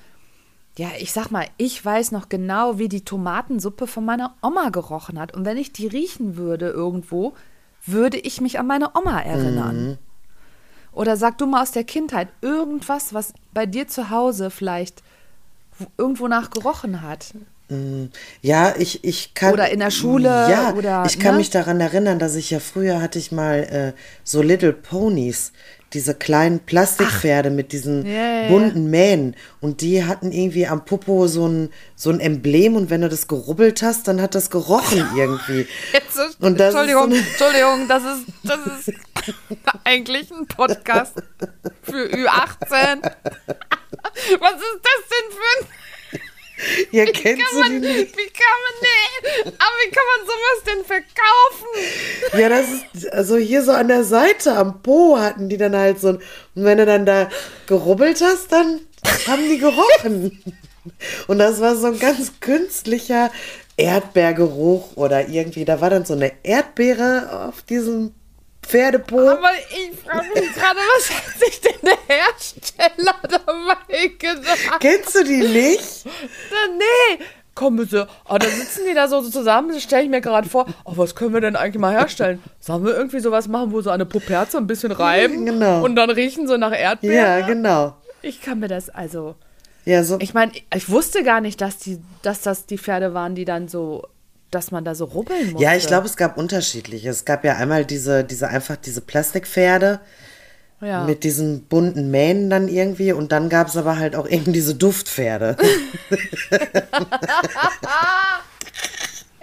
ja, 0.77 0.89
ich 0.99 1.13
sag 1.13 1.31
mal, 1.31 1.47
ich 1.57 1.85
weiß 1.85 2.11
noch 2.13 2.29
genau, 2.29 2.79
wie 2.79 2.89
die 2.89 3.05
Tomatensuppe 3.05 3.87
von 3.87 4.05
meiner 4.05 4.35
Oma 4.43 4.71
gerochen 4.71 5.21
hat. 5.21 5.35
Und 5.35 5.45
wenn 5.45 5.57
ich 5.57 5.73
die 5.73 5.87
riechen 5.87 6.37
würde 6.37 6.69
irgendwo, 6.69 7.35
würde 7.87 8.19
ich 8.19 8.41
mich 8.41 8.59
an 8.59 8.67
meine 8.67 8.91
Oma 8.97 9.21
erinnern. 9.21 9.99
Oder 10.93 11.17
sag 11.17 11.39
du 11.39 11.47
mal 11.47 11.63
aus 11.63 11.73
der 11.73 11.85
Kindheit 11.85 12.29
irgendwas, 12.41 13.15
was 13.15 13.35
bei 13.53 13.67
dir 13.67 13.89
zu 13.89 14.11
Hause 14.11 14.51
vielleicht 14.51 15.03
irgendwo 15.97 16.29
nach 16.29 16.51
gerochen 16.51 17.03
hat. 17.03 17.35
Ja, 18.43 18.75
ich, 18.77 19.05
ich 19.05 19.35
kann. 19.35 19.55
Oder 19.55 19.71
in 19.71 19.81
der 19.81 19.91
Schule 19.91 20.29
Ja, 20.29 20.75
oder, 20.75 21.05
ich 21.07 21.19
kann 21.19 21.33
ne? 21.33 21.39
mich 21.39 21.51
daran 21.51 21.81
erinnern, 21.81 22.19
dass 22.19 22.35
ich 22.35 22.51
ja 22.51 22.61
früher 22.61 23.01
hatte 23.01 23.19
ich 23.19 23.33
mal 23.33 23.95
äh, 23.95 24.01
so 24.23 24.43
Little 24.43 24.73
Ponies, 24.73 25.53
diese 25.95 26.15
kleinen 26.15 26.61
Plastikpferde 26.61 27.51
mit 27.51 27.73
diesen 27.73 28.05
ja. 28.05 28.49
bunten 28.49 28.91
Mähen. 28.91 29.37
Und 29.61 29.81
die 29.81 30.05
hatten 30.05 30.33
irgendwie 30.33 30.67
am 30.67 30.85
Popo 30.85 31.27
so 31.29 31.47
ein, 31.47 31.71
so 31.95 32.11
ein 32.11 32.21
Emblem 32.21 32.77
und 32.77 32.91
wenn 32.91 33.01
du 33.01 33.09
das 33.09 33.29
gerubbelt 33.29 33.83
hast, 33.83 34.09
dann 34.09 34.21
hat 34.21 34.35
das 34.35 34.51
gerochen 34.51 35.07
irgendwie. 35.17 35.67
Jetzt, 35.93 36.41
Und 36.41 36.59
das 36.59 36.75
ist 36.75 36.81
Entschuldigung, 36.81 37.11
so 37.11 37.17
Entschuldigung, 37.17 37.89
das 37.89 38.03
ist, 38.03 38.27
das 38.43 38.89
ist 38.89 38.99
eigentlich 39.85 40.31
ein 40.33 40.47
Podcast 40.47 41.15
für 41.83 42.07
Ü18. 42.09 43.03
Was 44.41 44.55
ist 44.55 44.81
das 44.83 45.01
denn 45.11 45.31
für 45.31 45.61
ein. 45.61 45.84
Hier 46.91 47.07
Wie 47.07 47.13
kennst 47.13 47.43
kann 47.45 47.53
du 47.53 47.59
man, 47.59 47.83
die 47.83 47.89
wie 47.89 47.93
nicht? 48.03 48.15
kann 48.15 48.59
man, 48.65 48.75
nee, 48.83 49.51
aber 49.59 49.77
wie 49.85 49.91
kann 49.91 50.05
man 50.17 50.27
sowas 50.27 50.63
denn 50.67 50.85
verkaufen? 50.85 52.41
Ja, 52.41 52.49
das 52.49 52.67
ist, 52.95 53.13
also 53.13 53.37
hier 53.37 53.63
so 53.65 53.73
an 53.73 53.89
der 53.89 54.05
Seite 54.05 54.53
am 54.55 54.81
Po 54.83 55.19
hatten 55.19 55.49
die 55.49 55.57
dann 55.57 55.75
halt 55.75 56.01
so 56.01 56.09
ein, 56.11 56.17
und 56.55 56.65
wenn 56.65 56.79
du 56.79 56.87
dann 56.87 57.07
da 57.07 57.29
gerubbelt 57.67 58.21
hast, 58.23 58.53
dann 58.53 58.81
haben 59.27 59.49
die 59.49 59.59
gerochen. 59.59 60.43
Und 61.27 61.39
das 61.39 61.61
war 61.61 61.77
so 61.77 61.89
ein 61.89 61.99
ganz 61.99 62.41
künstlicher 62.41 63.31
Erdbeergeruch 63.77 64.97
oder 64.97 65.29
irgendwie, 65.29 65.65
da 65.65 65.81
war 65.81 65.91
dann 65.91 66.05
so 66.05 66.15
eine 66.15 66.31
Erdbeere 66.45 67.49
auf 67.49 67.63
diesem 67.63 68.15
Pferdepo. 68.67 69.29
Aber 69.29 69.51
ich 69.71 69.99
frage 70.01 70.27
mich 70.35 70.53
gerade, 70.55 70.79
was 70.97 71.11
hat 71.11 71.39
sich 71.39 71.61
denn 71.61 71.79
der 71.83 71.99
Hersteller 72.17 73.15
dabei 73.23 74.07
gedacht? 74.19 74.81
Kennst 74.81 75.15
du 75.15 75.25
die 75.25 75.39
nicht? 75.43 76.05
Nee, 76.79 77.25
komm 77.55 77.77
bitte. 77.77 78.09
Oh, 78.29 78.37
da 78.39 78.47
sitzen 78.47 78.83
die 78.89 78.95
da 78.95 79.07
so 79.09 79.23
zusammen, 79.23 79.73
das 79.73 79.83
stelle 79.83 80.05
ich 80.05 80.09
mir 80.11 80.21
gerade 80.21 80.49
vor. 80.49 80.67
Oh, 80.85 80.93
was 80.97 81.15
können 81.15 81.33
wir 81.35 81.41
denn 81.41 81.57
eigentlich 81.57 81.81
mal 81.81 81.93
herstellen? 81.93 82.43
Sollen 82.61 82.85
wir 82.85 82.97
irgendwie 82.97 83.21
sowas 83.21 83.49
machen, 83.49 83.73
wo 83.73 83.81
so 83.81 83.91
eine 83.91 84.07
Puperze 84.07 84.59
ein 84.59 84.67
bisschen 84.67 84.93
reiben 84.93 85.45
Genau. 85.47 85.85
und 85.85 85.97
dann 85.97 86.11
riechen 86.11 86.47
so 86.49 86.57
nach 86.57 86.73
Erdbeeren? 86.77 87.17
Ja, 87.17 87.41
genau. 87.47 87.97
Ich 88.23 88.41
kann 88.41 88.59
mir 88.61 88.69
das, 88.69 88.89
also, 88.91 89.35
Ja, 89.85 90.03
so. 90.03 90.17
ich 90.21 90.33
meine, 90.35 90.53
ich 90.75 90.89
wusste 90.89 91.23
gar 91.23 91.41
nicht, 91.41 91.61
dass, 91.61 91.79
die, 91.79 92.01
dass 92.23 92.41
das 92.41 92.67
die 92.67 92.79
Pferde 92.79 93.13
waren, 93.15 93.35
die 93.35 93.45
dann 93.45 93.69
so, 93.69 94.07
dass 94.55 94.71
man 94.71 94.85
da 94.85 94.95
so 94.95 95.07
rubbeln 95.07 95.53
musste. 95.53 95.63
Ja, 95.63 95.75
ich 95.75 95.87
glaube, 95.87 96.07
es 96.07 96.17
gab 96.17 96.39
unterschiedliche. 96.39 97.09
Es 97.09 97.25
gab 97.25 97.45
ja 97.45 97.57
einmal 97.57 97.85
diese, 97.85 98.25
diese 98.25 98.49
einfach 98.49 98.77
diese 98.77 99.01
Plastikpferde 99.01 100.01
ja. 100.81 101.05
mit 101.05 101.25
diesen 101.25 101.65
bunten 101.65 102.11
Mähnen 102.11 102.51
dann 102.51 102.69
irgendwie 102.69 103.13
und 103.13 103.33
dann 103.33 103.49
gab 103.49 103.69
es 103.69 103.77
aber 103.77 103.99
halt 103.99 104.17
auch 104.17 104.29
eben 104.29 104.53
diese 104.53 104.75
Duftpferde. 104.75 105.57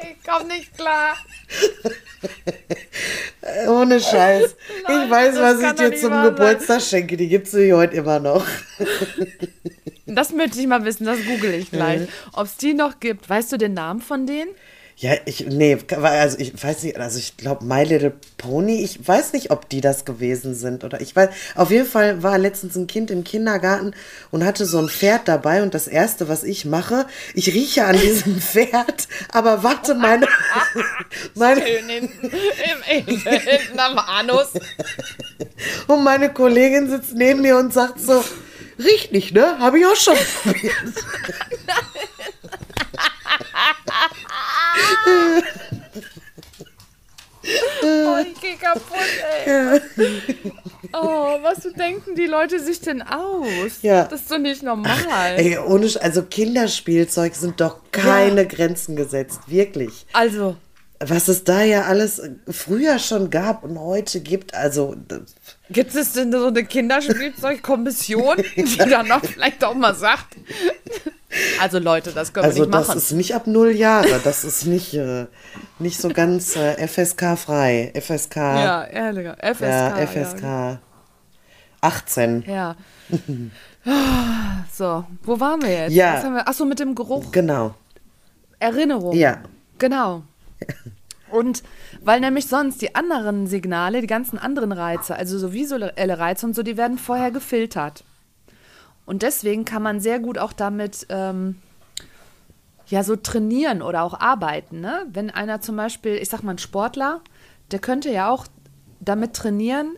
Ich 0.02 0.28
komme 0.28 0.48
nicht 0.48 0.76
klar. 0.76 1.16
Ohne 3.68 4.00
Scheiß. 4.00 4.56
Nein, 4.88 5.04
ich 5.04 5.12
weiß, 5.12 5.36
was 5.36 5.62
ich 5.62 5.72
dir 5.74 5.98
zum 5.98 6.12
wahr 6.12 6.26
sein. 6.26 6.36
Geburtstag 6.36 6.82
schenke. 6.82 7.18
Die 7.18 7.28
gibt 7.28 7.48
es 7.48 7.54
hier 7.54 7.78
heute 7.78 7.98
immer 7.98 8.20
noch. 8.20 8.46
Das 10.06 10.32
möchte 10.32 10.60
ich 10.60 10.68
mal 10.68 10.84
wissen, 10.86 11.06
das 11.06 11.20
google 11.26 11.54
ich 11.54 11.72
gleich. 11.72 12.08
Ob 12.34 12.46
es 12.46 12.58
die 12.58 12.74
noch 12.74 13.00
gibt. 13.00 13.30
Weißt 13.30 13.52
du 13.52 13.58
den 13.58 13.74
Namen 13.74 14.02
von 14.02 14.26
denen? 14.26 14.52
Ja, 14.98 15.14
ich, 15.26 15.48
nee, 15.48 15.78
also 16.02 16.38
ich 16.38 16.62
weiß 16.62 16.84
nicht, 16.84 16.98
also 16.98 17.18
ich 17.18 17.36
glaube 17.36 17.66
My 17.66 17.84
Little 17.84 18.14
Pony, 18.38 18.84
ich 18.84 19.08
weiß 19.08 19.34
nicht, 19.34 19.50
ob 19.50 19.68
die 19.68 19.82
das 19.82 20.06
gewesen 20.06 20.54
sind 20.54 20.84
oder 20.84 21.02
ich 21.02 21.16
weiß, 21.16 21.30
auf 21.56 21.72
jeden 21.72 21.88
Fall 21.88 22.22
war 22.22 22.38
letztens 22.38 22.76
ein 22.76 22.86
Kind 22.86 23.10
im 23.10 23.24
Kindergarten 23.24 23.96
und 24.30 24.46
hatte 24.46 24.66
so 24.66 24.78
ein 24.78 24.90
Pferd 24.90 25.28
dabei 25.28 25.64
und 25.64 25.74
das 25.74 25.88
erste, 25.88 26.30
was 26.30 26.44
ich 26.44 26.66
mache, 26.66 27.08
ich 27.34 27.48
rieche 27.48 27.86
an 27.86 27.98
diesem 28.00 28.40
Pferd, 28.42 29.08
aber 29.32 29.64
warte, 29.64 29.96
meine, 29.96 30.28
meine, 31.36 31.66
Schön 31.66 31.90
hinten, 31.90 32.28
im, 32.28 33.08
hinten 33.08 33.80
am 33.80 33.98
Anus. 33.98 34.50
und 35.88 36.04
meine 36.04 36.32
Kollegin 36.32 36.90
sitzt 36.90 37.16
neben 37.16 37.42
mir 37.42 37.58
und 37.58 37.74
sagt 37.74 38.00
so, 38.00 38.24
riecht 38.78 39.12
nicht, 39.12 39.34
ne? 39.34 39.58
Habe 39.60 39.80
ich 39.80 39.86
auch 39.86 39.96
schon 39.96 40.18
probiert. 40.44 40.76
Oh, 47.84 48.18
ich 48.22 48.40
geh 48.40 48.56
kaputt, 48.56 48.98
ey. 49.46 49.82
Oh, 50.94 51.38
was 51.42 51.68
denken 51.76 52.16
die 52.16 52.26
Leute 52.26 52.60
sich 52.60 52.82
denn 52.82 53.02
aus? 53.02 53.82
Ja. 53.82 54.04
Das 54.06 54.22
ist 54.22 54.32
doch 54.32 54.38
nicht 54.38 54.62
normal. 54.62 55.36
Ey, 55.38 55.58
ohne, 55.58 55.90
also 56.02 56.24
Kinderspielzeug 56.24 57.34
sind 57.34 57.60
doch 57.60 57.80
keine 57.92 58.46
Grenzen 58.46 58.96
gesetzt, 58.96 59.42
wirklich. 59.48 60.06
Also, 60.14 60.56
was 61.04 61.28
es 61.28 61.44
da 61.44 61.62
ja 61.64 61.84
alles 61.84 62.22
früher 62.50 63.00
schon 63.00 63.30
gab 63.30 63.64
und 63.64 63.80
heute 63.80 64.20
gibt, 64.22 64.54
also 64.54 64.96
das- 65.08 65.36
gibt 65.70 65.96
es 65.96 66.14
denn 66.14 66.32
so 66.32 66.48
eine 66.48 66.64
Kinderspielzeugkommission, 66.64 68.38
die 68.56 68.78
dann 68.78 69.08
noch 69.08 69.24
vielleicht 69.26 69.64
auch 69.64 69.74
mal 69.74 69.96
sagt? 69.96 70.36
Also 71.62 71.80
Leute, 71.80 72.12
das 72.12 72.34
können 72.34 72.44
wir 72.44 72.50
also 72.50 72.64
nicht 72.64 72.74
das 72.74 72.88
machen. 72.90 72.98
ist 72.98 73.12
nicht 73.14 73.36
ab 73.36 73.48
null 73.48 73.72
Jahre, 73.72 74.20
das 74.24 74.44
ist 74.44 74.66
nicht, 74.66 74.94
äh, 74.94 75.28
nicht 75.80 76.00
so 76.00 76.10
ganz 76.10 76.56
äh, 76.56 76.88
FSK 76.88 77.38
frei, 77.38 77.94
FSK, 77.96 78.36
ja, 78.36 78.60
ja, 78.60 78.84
ehrlicher. 78.86 79.38
FSK. 79.42 79.62
Ja, 79.64 80.08
FSK 80.08 80.80
18, 81.82 82.44
Ja. 82.48 82.76
So, 84.72 85.06
wo 85.24 85.40
waren 85.40 85.62
wir 85.62 85.70
jetzt? 85.70 85.94
Ja. 85.94 86.22
Wir? 86.24 86.48
Achso, 86.48 86.66
mit 86.66 86.80
dem 86.80 86.94
Geruch. 86.96 87.32
genau, 87.32 87.74
Erinnerung. 88.60 89.16
ja, 89.16 89.40
Genau. 89.80 90.24
Und 91.32 91.64
weil 92.02 92.20
nämlich 92.20 92.48
sonst 92.48 92.82
die 92.82 92.96
anderen 92.96 93.48
Signale, 93.48 94.02
die 94.02 94.08
ganzen 94.08 94.38
anderen 94.38 94.72
Reize, 94.72 95.16
also 95.16 95.38
so 95.38 95.54
visuelle 95.54 96.20
Reize 96.20 96.46
und 96.46 96.56
so, 96.56 96.64
die 96.64 96.78
werden 96.78 96.98
vorher 96.98 97.32
gefiltert. 97.32 98.04
Und 99.06 99.24
deswegen 99.24 99.66
kann 99.66 99.82
man 99.82 100.00
sehr 100.00 100.20
gut 100.20 100.38
auch 100.38 100.54
damit 100.54 101.08
ähm, 101.10 101.58
ja 102.88 103.04
so 103.04 103.16
trainieren 103.16 103.82
oder 103.82 104.04
auch 104.04 104.20
arbeiten. 104.20 104.82
Ne? 104.82 105.06
Wenn 105.12 105.30
einer 105.30 105.62
zum 105.62 105.76
Beispiel, 105.76 106.16
ich 106.16 106.30
sag 106.30 106.44
mal, 106.44 106.52
ein 106.52 106.60
Sportler, 106.60 107.22
der 107.72 107.80
könnte 107.80 108.12
ja 108.12 108.30
auch 108.30 108.46
damit 109.00 109.34
trainieren, 109.34 109.96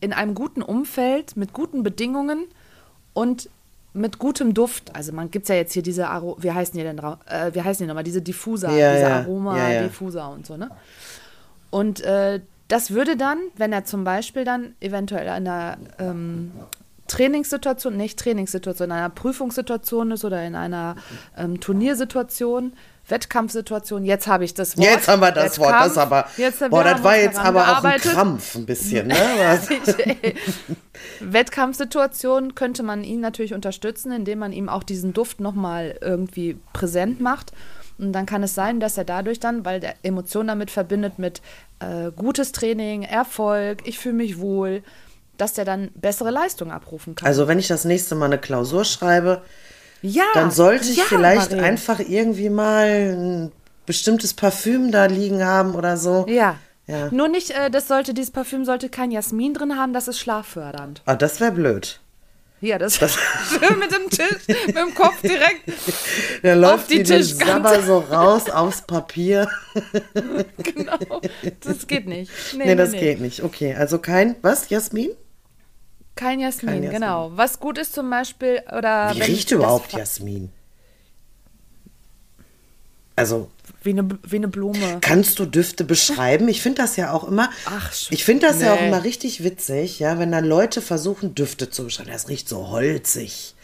in 0.00 0.12
einem 0.12 0.34
guten 0.34 0.62
Umfeld, 0.62 1.36
mit 1.36 1.52
guten 1.52 1.82
Bedingungen 1.82 2.46
und 3.12 3.48
mit 3.96 4.18
gutem 4.18 4.54
Duft. 4.54 4.94
Also 4.94 5.12
man 5.12 5.30
gibt 5.30 5.44
es 5.44 5.48
ja 5.48 5.54
jetzt 5.56 5.72
hier 5.72 5.82
diese, 5.82 6.08
Aro 6.08 6.36
wie 6.40 6.52
heißen 6.52 6.76
die 6.76 6.84
denn, 6.84 6.98
äh, 6.98 7.52
wie 7.52 7.62
heißen 7.62 7.84
die 7.84 7.88
nochmal, 7.88 8.04
diese 8.04 8.22
Diffuser, 8.22 8.70
Ja, 8.76 8.92
diese 8.92 9.02
ja. 9.02 9.16
Aroma, 9.20 9.56
Ja, 9.56 9.68
und 10.28 10.46
so, 10.46 10.56
ne? 10.56 10.70
Und 11.70 12.00
äh, 12.02 12.40
das 12.68 12.90
würde 12.90 13.16
dann, 13.16 13.38
wenn 13.56 13.72
er 13.72 13.84
zum 13.84 14.04
Beispiel 14.04 14.44
dann 14.44 14.74
eventuell 14.80 15.24
in 15.24 15.48
einer 15.48 15.78
ähm, 15.98 16.52
Trainingssituation, 17.08 17.96
nicht 17.96 18.18
Trainingssituation, 18.18 18.86
in 18.88 18.96
einer 18.96 19.10
Prüfungssituation 19.10 20.10
ist 20.10 20.24
oder 20.24 20.44
in 20.44 20.54
einer 20.54 20.96
ähm, 21.36 21.60
Turniersituation, 21.60 22.72
Wettkampfsituation, 23.08 24.04
jetzt 24.04 24.26
habe 24.26 24.44
ich 24.44 24.54
das 24.54 24.76
Wort. 24.76 24.86
Jetzt 24.86 25.08
haben 25.08 25.20
wir 25.20 25.30
das 25.30 25.58
Wort, 25.58 25.72
das 25.72 25.96
aber, 25.96 26.26
Jetzt, 26.36 26.58
boah, 26.70 26.82
das 26.82 27.02
war 27.04 27.16
jetzt 27.16 27.38
aber 27.38 27.78
auch 27.78 27.84
ein. 27.84 28.00
Krampf 28.00 28.56
ein 28.56 28.66
bisschen, 28.66 29.08
ne? 29.08 29.16
Wettkampfsituation 31.20 32.54
könnte 32.54 32.82
man 32.82 33.04
ihn 33.04 33.20
natürlich 33.20 33.54
unterstützen, 33.54 34.10
indem 34.12 34.40
man 34.40 34.52
ihm 34.52 34.68
auch 34.68 34.82
diesen 34.82 35.12
Duft 35.12 35.40
nochmal 35.40 35.98
irgendwie 36.00 36.58
präsent 36.72 37.20
macht. 37.20 37.52
Und 37.98 38.12
dann 38.12 38.26
kann 38.26 38.42
es 38.42 38.54
sein, 38.54 38.80
dass 38.80 38.98
er 38.98 39.04
dadurch 39.04 39.40
dann, 39.40 39.64
weil 39.64 39.80
der 39.80 39.94
Emotion 40.02 40.48
damit 40.48 40.70
verbindet 40.70 41.18
mit 41.18 41.40
äh, 41.78 42.10
gutes 42.10 42.52
Training, 42.52 43.02
Erfolg, 43.02 43.86
ich 43.86 43.98
fühle 43.98 44.16
mich 44.16 44.38
wohl, 44.38 44.82
dass 45.38 45.54
der 45.54 45.64
dann 45.64 45.90
bessere 45.94 46.30
Leistung 46.30 46.72
abrufen 46.72 47.14
kann. 47.14 47.26
Also 47.26 47.48
wenn 47.48 47.58
ich 47.58 47.68
das 47.68 47.84
nächste 47.84 48.14
Mal 48.14 48.26
eine 48.26 48.38
Klausur 48.38 48.84
schreibe, 48.84 49.42
ja, 50.02 50.24
dann 50.34 50.50
sollte 50.50 50.88
ich 50.88 50.96
ja, 50.96 51.04
vielleicht 51.04 51.52
Marie. 51.52 51.62
einfach 51.62 52.00
irgendwie 52.00 52.50
mal 52.50 52.86
ein 52.86 53.52
bestimmtes 53.86 54.34
Parfüm 54.34 54.90
da 54.90 55.06
liegen 55.06 55.44
haben 55.44 55.74
oder 55.74 55.96
so. 55.96 56.26
Ja. 56.28 56.58
Ja. 56.88 57.08
Nur 57.10 57.26
nicht, 57.28 57.50
äh, 57.50 57.68
das 57.68 57.88
sollte, 57.88 58.14
dieses 58.14 58.30
Parfüm 58.30 58.64
sollte 58.64 58.88
kein 58.88 59.10
Jasmin 59.10 59.54
drin 59.54 59.76
haben, 59.76 59.92
das 59.92 60.06
ist 60.06 60.20
schlaffördernd. 60.20 61.02
Ah, 61.04 61.16
das 61.16 61.40
wäre 61.40 61.50
blöd. 61.50 61.98
Ja, 62.60 62.78
das, 62.78 62.96
schön 62.98 63.78
mit 63.78 63.92
dem 63.92 64.08
Tisch, 64.08 64.46
mit 64.66 64.76
dem 64.76 64.94
Kopf 64.94 65.20
direkt. 65.20 65.62
Da 66.42 66.54
läuft 66.54 66.90
die 66.90 67.02
die 67.02 67.22
so 67.22 67.98
raus 67.98 68.48
aufs 68.48 68.82
Papier. 68.82 69.48
Genau. 70.58 71.20
Das 71.60 71.86
geht 71.86 72.06
nicht. 72.06 72.30
Nee, 72.56 72.74
das 72.74 72.92
geht 72.92 73.20
nicht. 73.20 73.42
Okay, 73.42 73.74
also 73.74 73.98
kein, 73.98 74.36
was, 74.42 74.68
Jasmin? 74.68 75.10
Kein 76.16 76.40
Jasmin, 76.40 76.72
Kein 76.72 76.82
Jasmin. 76.82 77.00
genau. 77.00 77.30
Was 77.34 77.60
gut 77.60 77.78
ist 77.78 77.94
zum 77.94 78.10
Beispiel, 78.10 78.62
oder. 78.76 79.12
Wie 79.14 79.22
riecht 79.22 79.50
überhaupt 79.52 79.92
Jasmin? 79.92 80.50
Also, 83.14 83.50
Wie 83.82 83.90
eine, 83.90 84.06
wie 84.24 84.36
eine 84.36 84.48
Blume. 84.48 84.98
kannst 85.00 85.38
du 85.38 85.46
Düfte 85.46 85.84
beschreiben? 85.84 86.48
Ich 86.48 86.60
finde 86.60 86.82
das 86.82 86.96
ja 86.96 87.12
auch 87.12 87.24
immer, 87.24 87.48
Ach, 87.64 87.90
ich 88.10 88.24
finde 88.24 88.46
das 88.46 88.60
ja 88.60 88.74
auch 88.74 88.80
nee. 88.80 88.88
immer 88.88 89.04
richtig 89.04 89.42
witzig, 89.42 89.98
ja, 90.00 90.18
wenn 90.18 90.32
dann 90.32 90.44
Leute 90.44 90.82
versuchen, 90.82 91.34
Düfte 91.34 91.70
zu 91.70 91.84
beschreiben. 91.84 92.10
Das 92.10 92.28
riecht 92.28 92.46
so 92.48 92.68
holzig. 92.68 93.54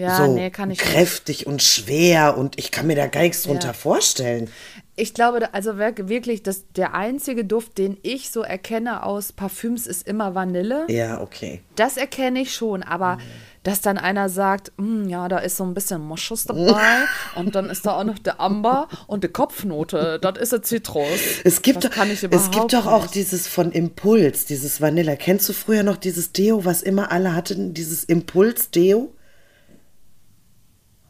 Ja, 0.00 0.16
so 0.16 0.34
nee, 0.34 0.50
kann 0.50 0.70
ich 0.70 0.78
nicht. 0.78 0.90
kräftig 0.90 1.46
und 1.46 1.62
schwer 1.62 2.36
und 2.38 2.58
ich 2.58 2.70
kann 2.70 2.86
mir 2.86 2.96
da 2.96 3.06
gar 3.06 3.22
nichts 3.22 3.42
drunter 3.42 3.68
Ja. 3.68 3.72
vorstellen. 3.74 4.50
Ich 4.96 5.14
glaube, 5.14 5.54
also 5.54 5.72
wirk- 5.78 6.08
wirklich, 6.08 6.42
dass 6.42 6.64
der 6.76 6.94
einzige 6.94 7.44
Duft, 7.44 7.78
den 7.78 7.96
ich 8.02 8.30
so 8.30 8.42
erkenne 8.42 9.04
aus 9.04 9.32
Parfüms, 9.32 9.86
ist 9.86 10.06
immer 10.06 10.34
Vanille. 10.34 10.84
Ja, 10.88 11.20
okay. 11.22 11.62
Das 11.76 11.96
erkenne 11.96 12.40
ich 12.40 12.54
schon, 12.54 12.82
aber 12.82 13.16
dass 13.62 13.80
dann 13.80 13.96
einer 13.98 14.28
sagt, 14.28 14.72
"Hm, 14.78 15.08
ja, 15.08 15.28
da 15.28 15.38
ist 15.38 15.56
so 15.56 15.64
ein 15.64 15.72
bisschen 15.74 16.00
Moschus 16.02 16.44
dabei 16.44 16.80
und 17.34 17.54
dann 17.54 17.70
ist 17.70 17.86
da 17.86 17.92
auch 17.98 18.04
noch 18.04 18.18
der 18.18 18.40
Amber 18.40 18.88
und 19.06 19.22
die 19.24 19.28
Kopfnote, 19.28 20.18
das 20.20 20.38
ist 20.38 20.52
der 20.52 20.62
Zitrus. 20.62 21.06
Es 21.44 21.62
gibt, 21.62 21.84
das 21.84 21.90
doch, 21.90 21.96
kann 21.96 22.08
ich 22.08 22.18
es 22.18 22.22
überhaupt 22.24 22.52
gibt 22.52 22.72
doch 22.74 22.86
auch 22.86 23.02
nicht. 23.02 23.14
dieses 23.14 23.46
von 23.48 23.72
Impuls, 23.72 24.44
dieses 24.46 24.80
Vanilla. 24.82 25.16
Kennst 25.16 25.48
du 25.48 25.52
früher 25.54 25.82
noch 25.82 25.96
dieses 25.96 26.32
Deo, 26.32 26.64
was 26.66 26.82
immer 26.82 27.10
alle 27.12 27.34
hatten, 27.34 27.72
dieses 27.74 28.04
Impuls-Deo? 28.04 29.12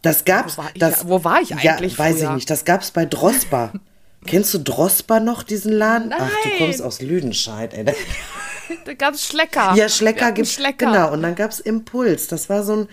Das 0.02 0.24
gab's. 0.24 0.56
Wo 0.56 0.62
war 0.62 0.70
ich- 0.74 0.80
das, 0.80 1.08
wo 1.08 1.24
war 1.24 1.40
ich 1.42 1.52
eigentlich 1.52 1.92
Ja, 1.92 1.98
weiß 1.98 2.16
früher? 2.18 2.28
ich 2.30 2.34
nicht. 2.36 2.50
Das 2.50 2.64
gab's 2.64 2.90
bei 2.90 3.04
Drospa. 3.06 3.72
Kennst 4.26 4.52
du 4.54 4.58
Drospa 4.58 5.18
noch, 5.20 5.42
diesen 5.42 5.72
Laden? 5.72 6.12
Ach, 6.14 6.28
du 6.42 6.48
Nein. 6.48 6.58
kommst 6.58 6.82
aus 6.82 7.00
Lüdenscheid, 7.00 7.72
ey. 7.74 7.84
Da 8.84 8.94
gab 8.94 9.14
es 9.14 9.26
Schlecker. 9.26 9.74
Ja, 9.74 9.88
Schlecker 9.88 10.30
gibt's. 10.30 10.52
Schlecker. 10.52 10.86
Genau, 10.86 11.12
und 11.12 11.22
dann 11.22 11.34
gab's 11.34 11.58
Impuls. 11.58 12.28
Das 12.28 12.48
war 12.48 12.62
so 12.62 12.76
ein 12.76 12.88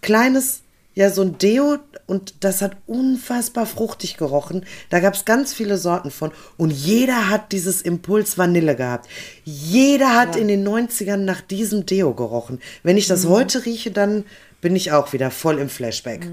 kleines 0.00 0.62
ja 0.94 1.08
so 1.08 1.22
ein 1.22 1.38
Deo 1.38 1.78
und 2.06 2.34
das 2.44 2.60
hat 2.60 2.76
unfassbar 2.86 3.64
fruchtig 3.64 4.18
gerochen. 4.18 4.66
Da 4.90 5.00
gab 5.00 5.14
es 5.14 5.24
ganz 5.24 5.54
viele 5.54 5.78
Sorten 5.78 6.10
von 6.10 6.32
und 6.58 6.70
jeder 6.70 7.30
hat 7.30 7.52
dieses 7.52 7.80
Impuls 7.80 8.36
Vanille 8.36 8.76
gehabt. 8.76 9.08
Jeder 9.44 10.14
hat 10.14 10.36
in 10.36 10.48
den 10.48 10.68
90ern 10.68 11.16
nach 11.18 11.40
diesem 11.40 11.86
Deo 11.86 12.12
gerochen. 12.12 12.60
Wenn 12.82 12.98
ich 12.98 13.06
Mhm. 13.08 13.12
das 13.12 13.26
heute 13.26 13.64
rieche, 13.64 13.90
dann 13.90 14.24
bin 14.62 14.74
ich 14.74 14.92
auch 14.92 15.12
wieder 15.12 15.30
voll 15.30 15.58
im 15.58 15.68
Flashback. 15.68 16.26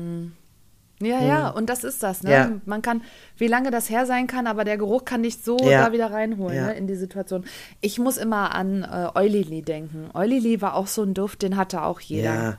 Ja, 1.02 1.22
ja, 1.22 1.50
und 1.50 1.70
das 1.70 1.84
ist 1.86 2.04
das. 2.04 2.24
Ne? 2.24 2.30
Mhm. 2.30 2.36
Ja. 2.36 2.52
Man 2.66 2.82
kann, 2.82 3.02
wie 3.38 3.48
lange 3.48 3.72
das 3.72 3.90
her 3.90 4.06
sein 4.06 4.28
kann, 4.28 4.48
aber 4.48 4.64
der 4.66 4.78
Geruch 4.78 5.06
kann 5.06 5.24
dich 5.24 5.38
so 5.42 5.58
Ja. 5.58 5.86
da 5.86 5.92
wieder 5.94 6.12
reinholen 6.12 6.56
Ja. 6.56 6.66
ne, 6.68 6.74
in 6.74 6.88
die 6.88 6.96
Situation. 6.96 7.46
Ich 7.80 8.00
muss 8.00 8.18
immer 8.18 8.54
an 8.54 8.84
äh, 8.84 9.08
Oilily 9.18 9.62
denken. 9.62 10.10
Oilily 10.14 10.62
war 10.62 10.76
auch 10.76 10.88
so 10.88 11.04
ein 11.04 11.14
Duft, 11.14 11.42
den 11.42 11.56
hatte 11.58 11.84
auch 11.84 12.00
jeder. 12.02 12.34
Ja. 12.34 12.58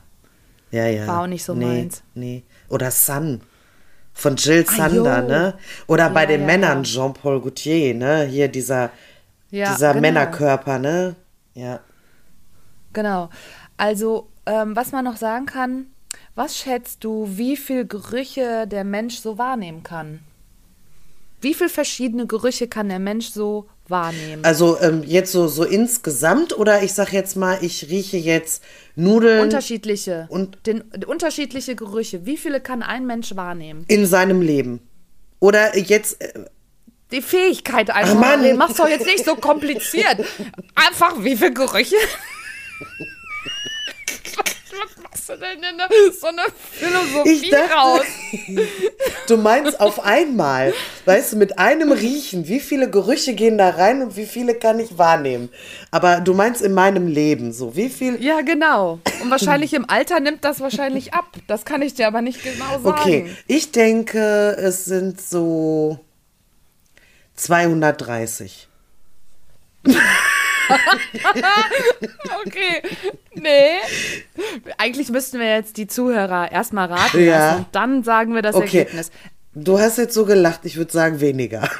Ja, 0.71 0.87
ja. 0.87 1.05
War 1.07 1.21
auch 1.23 1.27
nicht 1.27 1.43
so 1.43 1.53
nee, 1.53 1.65
meins. 1.65 2.01
Nee. 2.15 2.43
Oder 2.69 2.89
Sun. 2.91 3.41
Von 4.13 4.35
Jill 4.37 4.65
Ah, 4.67 4.71
Sander, 4.89 5.21
jo. 5.21 5.27
ne? 5.27 5.53
Oder 5.87 6.09
bei 6.09 6.25
den 6.25 6.45
Männern. 6.45 6.83
Jean-Paul 6.83 7.41
Gaultier, 7.41 7.93
ne? 7.93 8.23
Hier 8.23 8.47
dieser, 8.47 8.89
dieser 9.51 9.89
genau. 9.89 10.01
Männerkörper, 10.01 10.79
ne? 10.79 11.15
Ja. 11.53 11.79
Genau. 12.93 13.29
Also, 13.77 14.30
ähm, 14.45 14.75
was 14.75 14.91
man 14.91 15.05
noch 15.05 15.17
sagen 15.17 15.45
kann, 15.45 15.87
was 16.35 16.57
schätzt 16.57 17.03
du, 17.03 17.27
wie 17.37 17.57
viel 17.57 17.85
Gerüche 17.85 18.67
der 18.67 18.83
Mensch 18.83 19.17
so 19.19 19.37
wahrnehmen 19.37 19.83
kann? 19.83 20.19
Wie 21.41 21.53
viele 21.53 21.69
verschiedene 21.69 22.27
Gerüche 22.27 22.67
kann 22.67 22.89
der 22.89 22.99
Mensch 22.99 23.29
so 23.29 23.67
wahrnehmen? 23.87 24.43
Also 24.45 24.79
ähm, 24.79 25.03
jetzt 25.05 25.31
so, 25.31 25.47
so 25.47 25.63
insgesamt 25.63 26.55
oder 26.57 26.83
ich 26.83 26.93
sag 26.93 27.11
jetzt 27.13 27.35
mal, 27.35 27.57
ich 27.61 27.89
rieche 27.89 28.17
jetzt 28.17 28.63
Nudeln 28.95 29.41
unterschiedliche. 29.41 30.27
und- 30.29 30.65
den, 30.67 30.81
unterschiedliche 31.07 31.75
Gerüche. 31.75 32.25
Wie 32.25 32.37
viele 32.37 32.61
kann 32.61 32.83
ein 32.83 33.05
Mensch 33.07 33.35
wahrnehmen? 33.35 33.85
in 33.87 34.05
seinem 34.05 34.41
Leben. 34.41 34.81
Oder 35.39 35.75
jetzt, 35.75 36.21
äh, 36.21 36.45
Die 37.11 37.21
Fähigkeit 37.23 37.89
einfach. 37.89 38.15
Ach, 38.15 38.37
Mann. 38.37 38.55
Mach's 38.57 38.75
doch 38.75 38.87
jetzt 38.87 39.07
nicht 39.07 39.25
so 39.25 39.35
kompliziert. 39.35 40.17
Einfach, 40.75 41.23
wie 41.23 41.35
viele 41.35 41.53
Gerüche? 41.53 41.95
Machst 45.11 45.27
du 45.27 45.33
denn 45.37 45.59
in 45.61 46.13
so 46.13 46.27
eine 46.27 46.41
Philosophie 46.71 47.29
Ich 47.29 47.49
dachte- 47.49 47.73
raus? 47.73 48.05
du 49.27 49.35
meinst 49.37 49.79
auf 49.81 50.05
einmal, 50.05 50.73
weißt 51.03 51.33
du, 51.33 51.37
mit 51.37 51.59
einem 51.59 51.91
Riechen, 51.91 52.47
wie 52.47 52.61
viele 52.61 52.89
Gerüche 52.89 53.33
gehen 53.33 53.57
da 53.57 53.71
rein 53.71 54.01
und 54.03 54.15
wie 54.15 54.25
viele 54.25 54.55
kann 54.55 54.79
ich 54.79 54.97
wahrnehmen? 54.97 55.49
Aber 55.91 56.21
du 56.21 56.33
meinst 56.33 56.61
in 56.61 56.73
meinem 56.73 57.07
Leben 57.07 57.51
so, 57.51 57.75
wie 57.75 57.89
viel? 57.89 58.23
Ja, 58.23 58.39
genau. 58.39 58.99
Und 59.21 59.29
wahrscheinlich 59.29 59.73
im 59.73 59.89
Alter 59.89 60.21
nimmt 60.21 60.45
das 60.45 60.61
wahrscheinlich 60.61 61.13
ab. 61.13 61.25
Das 61.47 61.65
kann 61.65 61.81
ich 61.81 61.93
dir 61.93 62.07
aber 62.07 62.21
nicht 62.21 62.41
genau 62.41 62.79
sagen. 62.79 62.87
Okay, 62.87 63.29
ich 63.47 63.73
denke, 63.73 64.55
es 64.57 64.85
sind 64.85 65.19
so 65.19 65.99
230. 67.35 68.69
Okay. 72.45 72.81
Nee. 73.35 73.77
Eigentlich 74.77 75.09
müssten 75.09 75.39
wir 75.39 75.47
jetzt 75.55 75.77
die 75.77 75.87
Zuhörer 75.87 76.51
erstmal 76.51 76.87
raten 76.91 77.23
Ja. 77.23 77.37
lassen 77.37 77.57
und 77.59 77.67
dann 77.75 78.03
sagen 78.03 78.33
wir 78.35 78.41
das 78.41 78.55
Okay. 78.55 78.79
Ergebnis. 78.79 79.11
Du 79.53 79.77
hast 79.79 79.97
jetzt 79.97 80.13
so 80.13 80.25
gelacht, 80.25 80.61
ich 80.63 80.77
würde 80.77 80.91
sagen 80.91 81.19
weniger. 81.19 81.69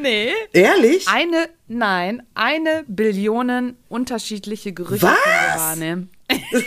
Nee. 0.00 0.30
Ehrlich? 0.54 1.06
Eine, 1.08 1.48
nein, 1.68 2.22
eine 2.34 2.84
Billionen 2.88 3.76
unterschiedliche 3.88 4.72
Gerüche 4.72 5.02
Was? 5.06 5.78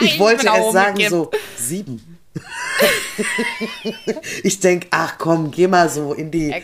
Ich 0.00 0.18
wollte 0.18 0.44
erst 0.46 0.72
sagen 0.72 0.88
umgekippt. 0.90 1.10
so 1.10 1.30
sieben. 1.56 2.18
ich 4.42 4.60
denke, 4.60 4.86
ach 4.90 5.16
komm, 5.16 5.50
geh 5.50 5.66
mal 5.66 5.88
so 5.88 6.12
in 6.12 6.30
die 6.30 6.54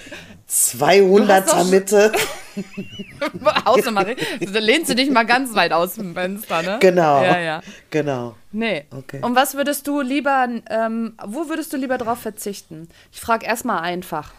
200er 0.55 1.29
hast 1.29 1.49
doch- 1.53 1.71
Mitte. 1.71 2.13
Außer 3.65 3.91
da 3.93 4.59
lehnst 4.61 4.91
du 4.91 4.95
dich 4.95 5.11
mal 5.11 5.25
ganz 5.25 5.55
weit 5.55 5.73
aus 5.73 5.95
dem 5.95 6.15
Fenster, 6.15 6.63
ne? 6.63 6.79
Genau. 6.81 7.23
Ja, 7.23 7.39
ja. 7.41 7.61
Genau. 7.91 8.37
Nee. 8.53 8.85
Okay. 8.97 9.19
Und 9.23 9.35
was 9.35 9.55
würdest 9.55 9.87
du 9.89 10.01
lieber, 10.01 10.49
ähm, 10.71 11.15
wo 11.27 11.49
würdest 11.49 11.73
du 11.73 11.77
lieber 11.77 11.99
drauf 11.99 12.21
verzichten? 12.21 12.89
Ich 13.13 13.21
frage 13.21 13.45
erstmal 13.47 13.81
einfach. 13.81 14.33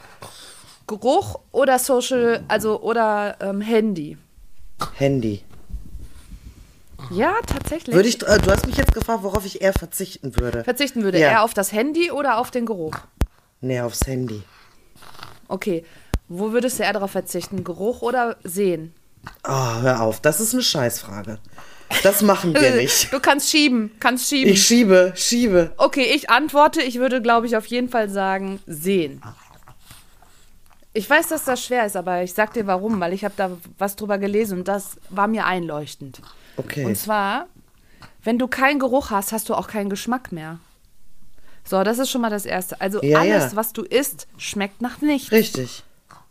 Geruch 0.88 1.39
oder 1.51 1.78
Social, 1.80 2.43
also 2.47 2.80
oder 2.82 3.36
ähm, 3.41 3.60
Handy? 3.60 4.17
Handy. 4.95 5.43
Ja, 7.12 7.34
tatsächlich. 7.45 7.93
Würde 7.95 8.08
ich, 8.08 8.21
äh, 8.25 8.39
du 8.39 8.51
hast 8.51 8.65
mich 8.65 8.78
jetzt 8.78 8.93
gefragt, 8.93 9.23
worauf 9.23 9.45
ich 9.45 9.62
eher 9.62 9.73
verzichten 9.73 10.39
würde. 10.39 10.63
verzichten 10.63 11.04
würde. 11.04 11.19
Ja. 11.19 11.30
Eher 11.32 11.43
auf 11.43 11.54
das 11.54 11.71
Handy 11.73 12.12
oder 12.12 12.38
auf 12.38 12.51
den 12.51 12.65
Geruch? 12.65 12.95
Nee, 13.62 13.82
aufs 13.82 14.08
Handy. 14.08 14.41
Okay. 15.47 15.84
Wo 16.28 16.52
würdest 16.52 16.80
du 16.80 16.84
eher 16.84 16.94
darauf 16.94 17.12
verzichten? 17.12 17.64
Geruch 17.64 18.02
oder 18.02 18.38
Sehen? 18.44 18.94
Oh, 19.48 19.82
hör 19.82 20.02
auf, 20.02 20.22
das 20.22 20.40
ist 20.40 20.54
eine 20.54 20.64
Scheißfrage. 20.64 21.40
Das 22.04 22.22
machen 22.22 22.54
wir 22.54 22.76
nicht. 22.76 23.12
Du 23.14 23.20
kannst 23.20 23.50
schieben, 23.50 23.92
kannst 24.00 24.28
schieben. 24.30 24.52
Ich 24.52 24.66
schiebe, 24.66 25.14
schiebe. 25.16 25.74
Okay, 25.78 26.12
ich 26.16 26.30
antworte. 26.30 26.82
Ich 26.82 27.00
würde, 27.00 27.22
glaube 27.22 27.46
ich, 27.48 27.56
auf 27.58 27.66
jeden 27.68 27.90
Fall 27.90 28.10
sagen, 28.10 28.60
sehen. 28.66 29.22
Ich 30.94 31.10
weiß, 31.10 31.28
dass 31.28 31.44
das 31.44 31.64
schwer 31.64 31.86
ist, 31.86 31.98
aber 31.98 32.24
ich 32.24 32.34
sag 32.34 32.54
dir 32.54 32.66
warum, 32.68 33.00
weil 33.02 33.14
ich 33.14 33.26
habe 33.26 33.34
da 33.38 33.52
was 33.78 33.96
drüber 33.96 34.18
gelesen 34.18 34.60
und 34.60 34.68
das 34.68 34.98
war 35.10 35.28
mir 35.28 35.46
einleuchtend. 35.46 36.22
Okay. 36.58 36.86
Und 36.86 36.96
zwar, 36.98 37.48
wenn 38.24 38.40
du 38.40 38.48
keinen 38.48 38.80
Geruch 38.80 39.10
hast, 39.12 39.32
hast 39.34 39.50
du 39.50 39.56
auch 39.56 39.68
keinen 39.68 39.90
Geschmack 39.90 40.32
mehr. 40.32 40.60
So, 41.66 41.84
das 41.84 42.00
ist 42.00 42.12
schon 42.12 42.22
mal 42.22 42.30
das 42.30 42.46
Erste. 42.46 42.80
Also 42.80 43.02
Ja, 43.04 43.20
alles, 43.20 43.52
ja. 43.52 43.56
was 43.56 43.74
du 43.74 43.82
isst, 43.82 44.28
schmeckt 44.38 44.82
nach 44.82 45.02
nichts. 45.02 45.32
Richtig. 45.32 45.84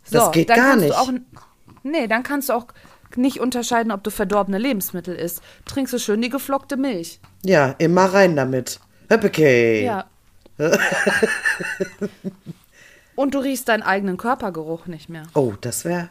So, 0.05 0.19
Das 0.19 0.31
geht 0.31 0.47
gar 0.47 0.75
nicht. 0.75 0.93
Auch, 0.95 1.11
nee, 1.83 2.07
dann 2.07 2.23
kannst 2.23 2.49
du 2.49 2.53
auch 2.53 2.67
nicht 3.15 3.39
unterscheiden, 3.39 3.91
ob 3.91 4.03
du 4.03 4.11
verdorbene 4.11 4.57
Lebensmittel 4.57 5.15
isst. 5.15 5.41
Trinkst 5.65 5.93
du 5.93 5.99
schön 5.99 6.21
die 6.21 6.29
geflockte 6.29 6.77
Milch. 6.77 7.19
Ja, 7.43 7.75
immer 7.77 8.05
rein 8.05 8.35
damit. 8.35 8.79
Höppeke. 9.09 9.81
Ja. 9.83 10.05
Und 13.15 13.33
du 13.33 13.39
riechst 13.39 13.69
deinen 13.69 13.83
eigenen 13.83 14.17
Körpergeruch 14.17 14.87
nicht 14.87 15.09
mehr. 15.09 15.23
Oh, 15.33 15.53
das 15.61 15.85
wäre. 15.85 16.09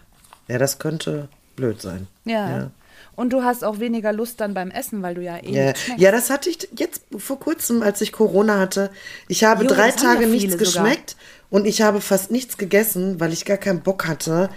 Ja, 0.49 0.59
das 0.59 0.79
könnte 0.79 1.29
blöd 1.57 1.81
sein. 1.81 2.07
Ja. 2.25 2.51
Ja. 2.59 2.71
Und 3.17 3.33
du 3.33 3.43
hast 3.45 3.63
auch 3.65 3.79
weniger 3.79 4.13
Lust 4.13 4.41
dann 4.41 4.55
beim 4.55 4.71
Essen, 4.71 5.03
weil 5.03 5.15
du 5.15 5.23
ja 5.23 5.37
eh 5.39 5.53
schmeckst. 5.75 5.85
ja, 5.99 6.11
das 6.11 6.31
hatte 6.31 6.51
ich 6.51 6.69
jetzt 6.77 7.03
vor 7.17 7.39
kurzem, 7.39 7.83
als 7.83 8.01
ich 8.01 8.11
Corona 8.13 8.59
hatte. 8.59 8.91
Ich 9.29 9.45
habe 9.45 9.63
Jo, 9.65 9.69
drei 9.71 9.91
Tage 9.93 10.23
ja 10.23 10.29
nichts 10.29 10.53
sogar. 10.53 10.59
geschmeckt 10.67 11.17
und 11.51 11.65
ich 11.67 11.83
habe 11.83 12.01
fast 12.01 12.31
nichts 12.31 12.57
gegessen, 12.59 13.21
weil 13.21 13.33
ich 13.33 13.45
gar 13.45 13.57
keinen 13.59 13.83
Bock 13.83 14.07
hatte. 14.07 14.51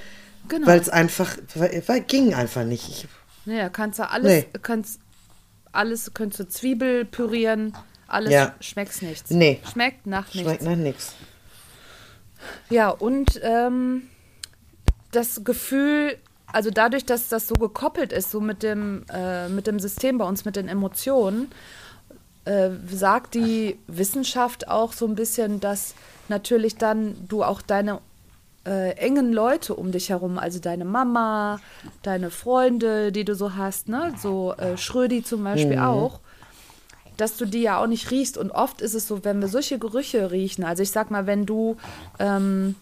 Genau. 0.47 0.65
Weil 0.67 0.79
es 0.79 0.89
einfach, 0.89 1.37
weil, 1.55 2.01
ging 2.01 2.33
einfach 2.33 2.63
nicht. 2.63 2.87
Ich, 2.89 3.07
Ja, 3.53 3.69
kannst 3.69 3.99
du 3.99 4.09
alles, 4.09 4.31
Nee. 4.31 4.45
kannst 4.61 4.99
alles, 5.71 6.11
kannst 6.13 6.39
du 6.39 6.47
Zwiebel 6.47 7.05
pürieren, 7.05 7.75
alles 8.07 8.31
Ja. 8.33 8.55
schmeckt 8.61 9.01
nichts. 9.01 9.29
Nee. 9.29 9.59
Schmeckt 9.71 10.07
nach 10.07 10.33
nichts. 10.33 10.39
schmeckt 10.49 10.63
nach 10.63 10.75
nichts. 10.75 11.13
Ja, 12.69 12.89
und 12.89 13.39
ähm, 13.43 14.03
das 15.11 15.43
Gefühl, 15.43 16.17
also 16.51 16.71
dadurch, 16.71 17.05
dass 17.05 17.29
das 17.29 17.47
so 17.47 17.55
gekoppelt 17.55 18.13
ist, 18.13 18.31
so 18.31 18.39
mit 18.39 18.63
dem, 18.63 19.03
äh, 19.13 19.49
mit 19.49 19.67
dem 19.67 19.79
System 19.79 20.17
bei 20.17 20.25
uns, 20.25 20.45
mit 20.45 20.55
den 20.55 20.67
Emotionen, 20.67 21.51
äh, 22.45 22.69
sagt 22.89 23.35
die 23.35 23.77
Wissenschaft 23.87 24.67
auch 24.69 24.93
so 24.93 25.05
ein 25.05 25.15
bisschen, 25.15 25.59
dass 25.59 25.93
natürlich 26.29 26.77
dann 26.77 27.15
du 27.27 27.43
auch 27.43 27.61
deine 27.61 27.99
äh, 28.65 28.91
engen 28.97 29.33
Leute 29.33 29.75
um 29.75 29.91
dich 29.91 30.09
herum, 30.09 30.37
also 30.37 30.59
deine 30.59 30.85
Mama, 30.85 31.59
deine 32.03 32.29
Freunde, 32.29 33.11
die 33.11 33.25
du 33.25 33.35
so 33.35 33.55
hast, 33.55 33.89
ne, 33.89 34.13
so 34.21 34.53
äh, 34.53 34.77
Schrödi 34.77 35.23
zum 35.23 35.43
Beispiel 35.43 35.77
auch, 35.79 36.19
dass 37.17 37.37
du 37.37 37.45
die 37.45 37.61
ja 37.61 37.81
auch 37.81 37.87
nicht 37.87 38.11
riechst. 38.11 38.37
Und 38.37 38.51
oft 38.51 38.81
ist 38.81 38.93
es 38.93 39.07
so, 39.07 39.23
wenn 39.23 39.41
wir 39.41 39.47
solche 39.47 39.79
Gerüche 39.79 40.31
riechen, 40.31 40.63
also 40.63 40.83
ich 40.83 40.91
sag 40.91 41.11
mal, 41.11 41.27
wenn 41.27 41.45
du 41.45 41.77
ähm, 42.19 42.75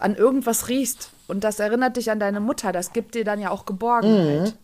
an 0.00 0.16
irgendwas 0.16 0.68
riechst 0.68 1.10
und 1.28 1.44
das 1.44 1.60
erinnert 1.60 1.96
dich 1.96 2.10
an 2.10 2.18
deine 2.20 2.40
Mutter, 2.40 2.72
das 2.72 2.92
gibt 2.92 3.14
dir 3.14 3.24
dann 3.24 3.40
ja 3.40 3.50
auch 3.50 3.66
Geborgenheit. 3.66 4.54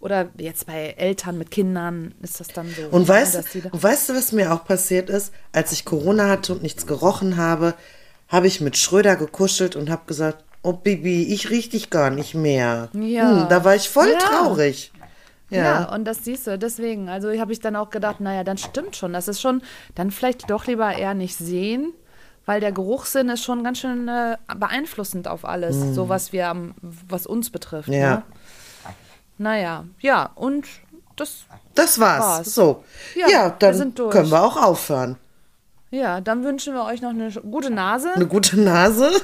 Oder 0.00 0.28
jetzt 0.36 0.66
bei 0.66 0.94
Eltern 0.98 1.38
mit 1.38 1.50
Kindern 1.50 2.14
ist 2.20 2.38
das 2.38 2.48
dann 2.48 2.68
so. 2.68 2.82
Und 2.94 3.08
weißt, 3.08 3.36
und 3.72 3.82
weißt 3.82 4.10
du, 4.10 4.14
was 4.14 4.32
mir 4.32 4.52
auch 4.52 4.64
passiert 4.66 5.08
ist? 5.08 5.32
Als 5.52 5.72
ich 5.72 5.86
Corona 5.86 6.28
hatte 6.28 6.52
und 6.52 6.62
nichts 6.62 6.86
gerochen 6.86 7.38
habe, 7.38 7.72
habe 8.28 8.46
ich 8.46 8.60
mit 8.60 8.76
Schröder 8.76 9.16
gekuschelt 9.16 9.76
und 9.76 9.88
habe 9.88 10.02
gesagt, 10.06 10.44
oh 10.62 10.74
Bibi, 10.74 11.32
ich 11.32 11.48
riech 11.48 11.70
dich 11.70 11.88
gar 11.88 12.10
nicht 12.10 12.34
mehr. 12.34 12.90
Ja. 12.92 13.30
Hm, 13.42 13.48
da 13.48 13.64
war 13.64 13.76
ich 13.76 13.88
voll 13.88 14.10
Ja. 14.10 14.18
traurig. 14.18 14.92
Ja. 15.48 15.62
Ja. 15.62 15.94
und 15.94 16.04
das 16.04 16.24
siehst 16.24 16.46
du, 16.48 16.58
deswegen. 16.58 17.08
Also 17.08 17.30
habe 17.38 17.52
ich 17.52 17.60
dann 17.60 17.76
auch 17.76 17.88
gedacht, 17.90 18.20
naja, 18.20 18.44
dann 18.44 18.58
stimmt 18.58 18.96
schon. 18.96 19.12
Das 19.14 19.28
ist 19.28 19.40
schon, 19.40 19.62
dann 19.94 20.10
vielleicht 20.10 20.50
doch 20.50 20.66
lieber 20.66 20.92
eher 20.92 21.14
nicht 21.14 21.36
sehen, 21.36 21.92
weil 22.46 22.60
der 22.60 22.72
Geruchssinn 22.72 23.28
ist 23.28 23.42
schon 23.44 23.64
ganz 23.64 23.78
schön 23.78 24.08
äh, 24.08 24.36
beeinflussend 24.56 25.28
auf 25.28 25.44
alles, 25.44 25.94
so 25.94 26.08
was 26.08 26.32
wir 26.32 26.48
am, 26.48 26.74
was 27.08 27.26
uns 27.26 27.50
betrifft. 27.50 27.88
Mhm. 27.88 27.94
Ja. 27.94 28.10
Ne? 28.16 28.22
Naja, 29.38 29.84
ja, 30.00 30.30
und 30.34 30.66
das, 31.16 31.44
Das 31.74 31.98
war's. 31.98 32.20
War's. 32.24 32.54
So. 32.54 32.84
Ja, 33.16 33.28
Ja, 33.28 33.44
wir 33.58 33.72
dann 33.72 33.94
durch. 33.94 34.12
können 34.12 34.30
wir 34.30 34.42
auch 34.42 34.56
aufhören. 34.56 35.16
ja, 35.90 36.20
dann 36.20 36.44
wünschen 36.44 36.74
wir 36.74 36.84
euch 36.84 37.00
noch 37.02 37.10
eine 37.10 37.30
gute 37.30 37.70
Nase. 37.70 38.12
Eine 38.14 38.26
gute 38.26 38.60
Nase. 38.60 39.10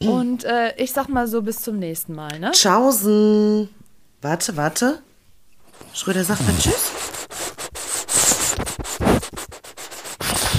Und 0.00 0.44
äh, 0.44 0.74
ich 0.76 0.92
sag 0.92 1.08
mal 1.08 1.26
so 1.26 1.42
bis 1.42 1.60
zum 1.62 1.78
nächsten 1.78 2.14
Mal, 2.14 2.38
ne? 2.38 2.50
Tschaußen. 2.52 3.68
Warte, 4.22 4.56
warte. 4.56 4.98
Schröder 5.94 6.24
sagt 6.24 6.42
mal 6.46 6.54
Tschüss. 6.58 6.90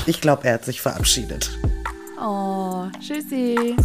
Ich 0.10 0.22
glaube, 0.22 0.48
er 0.48 0.56
hat 0.56 0.66
sich 0.66 0.82
verabschiedet. 0.82 1.52
Oh, 2.20 2.88
tschüssi. 3.00 3.76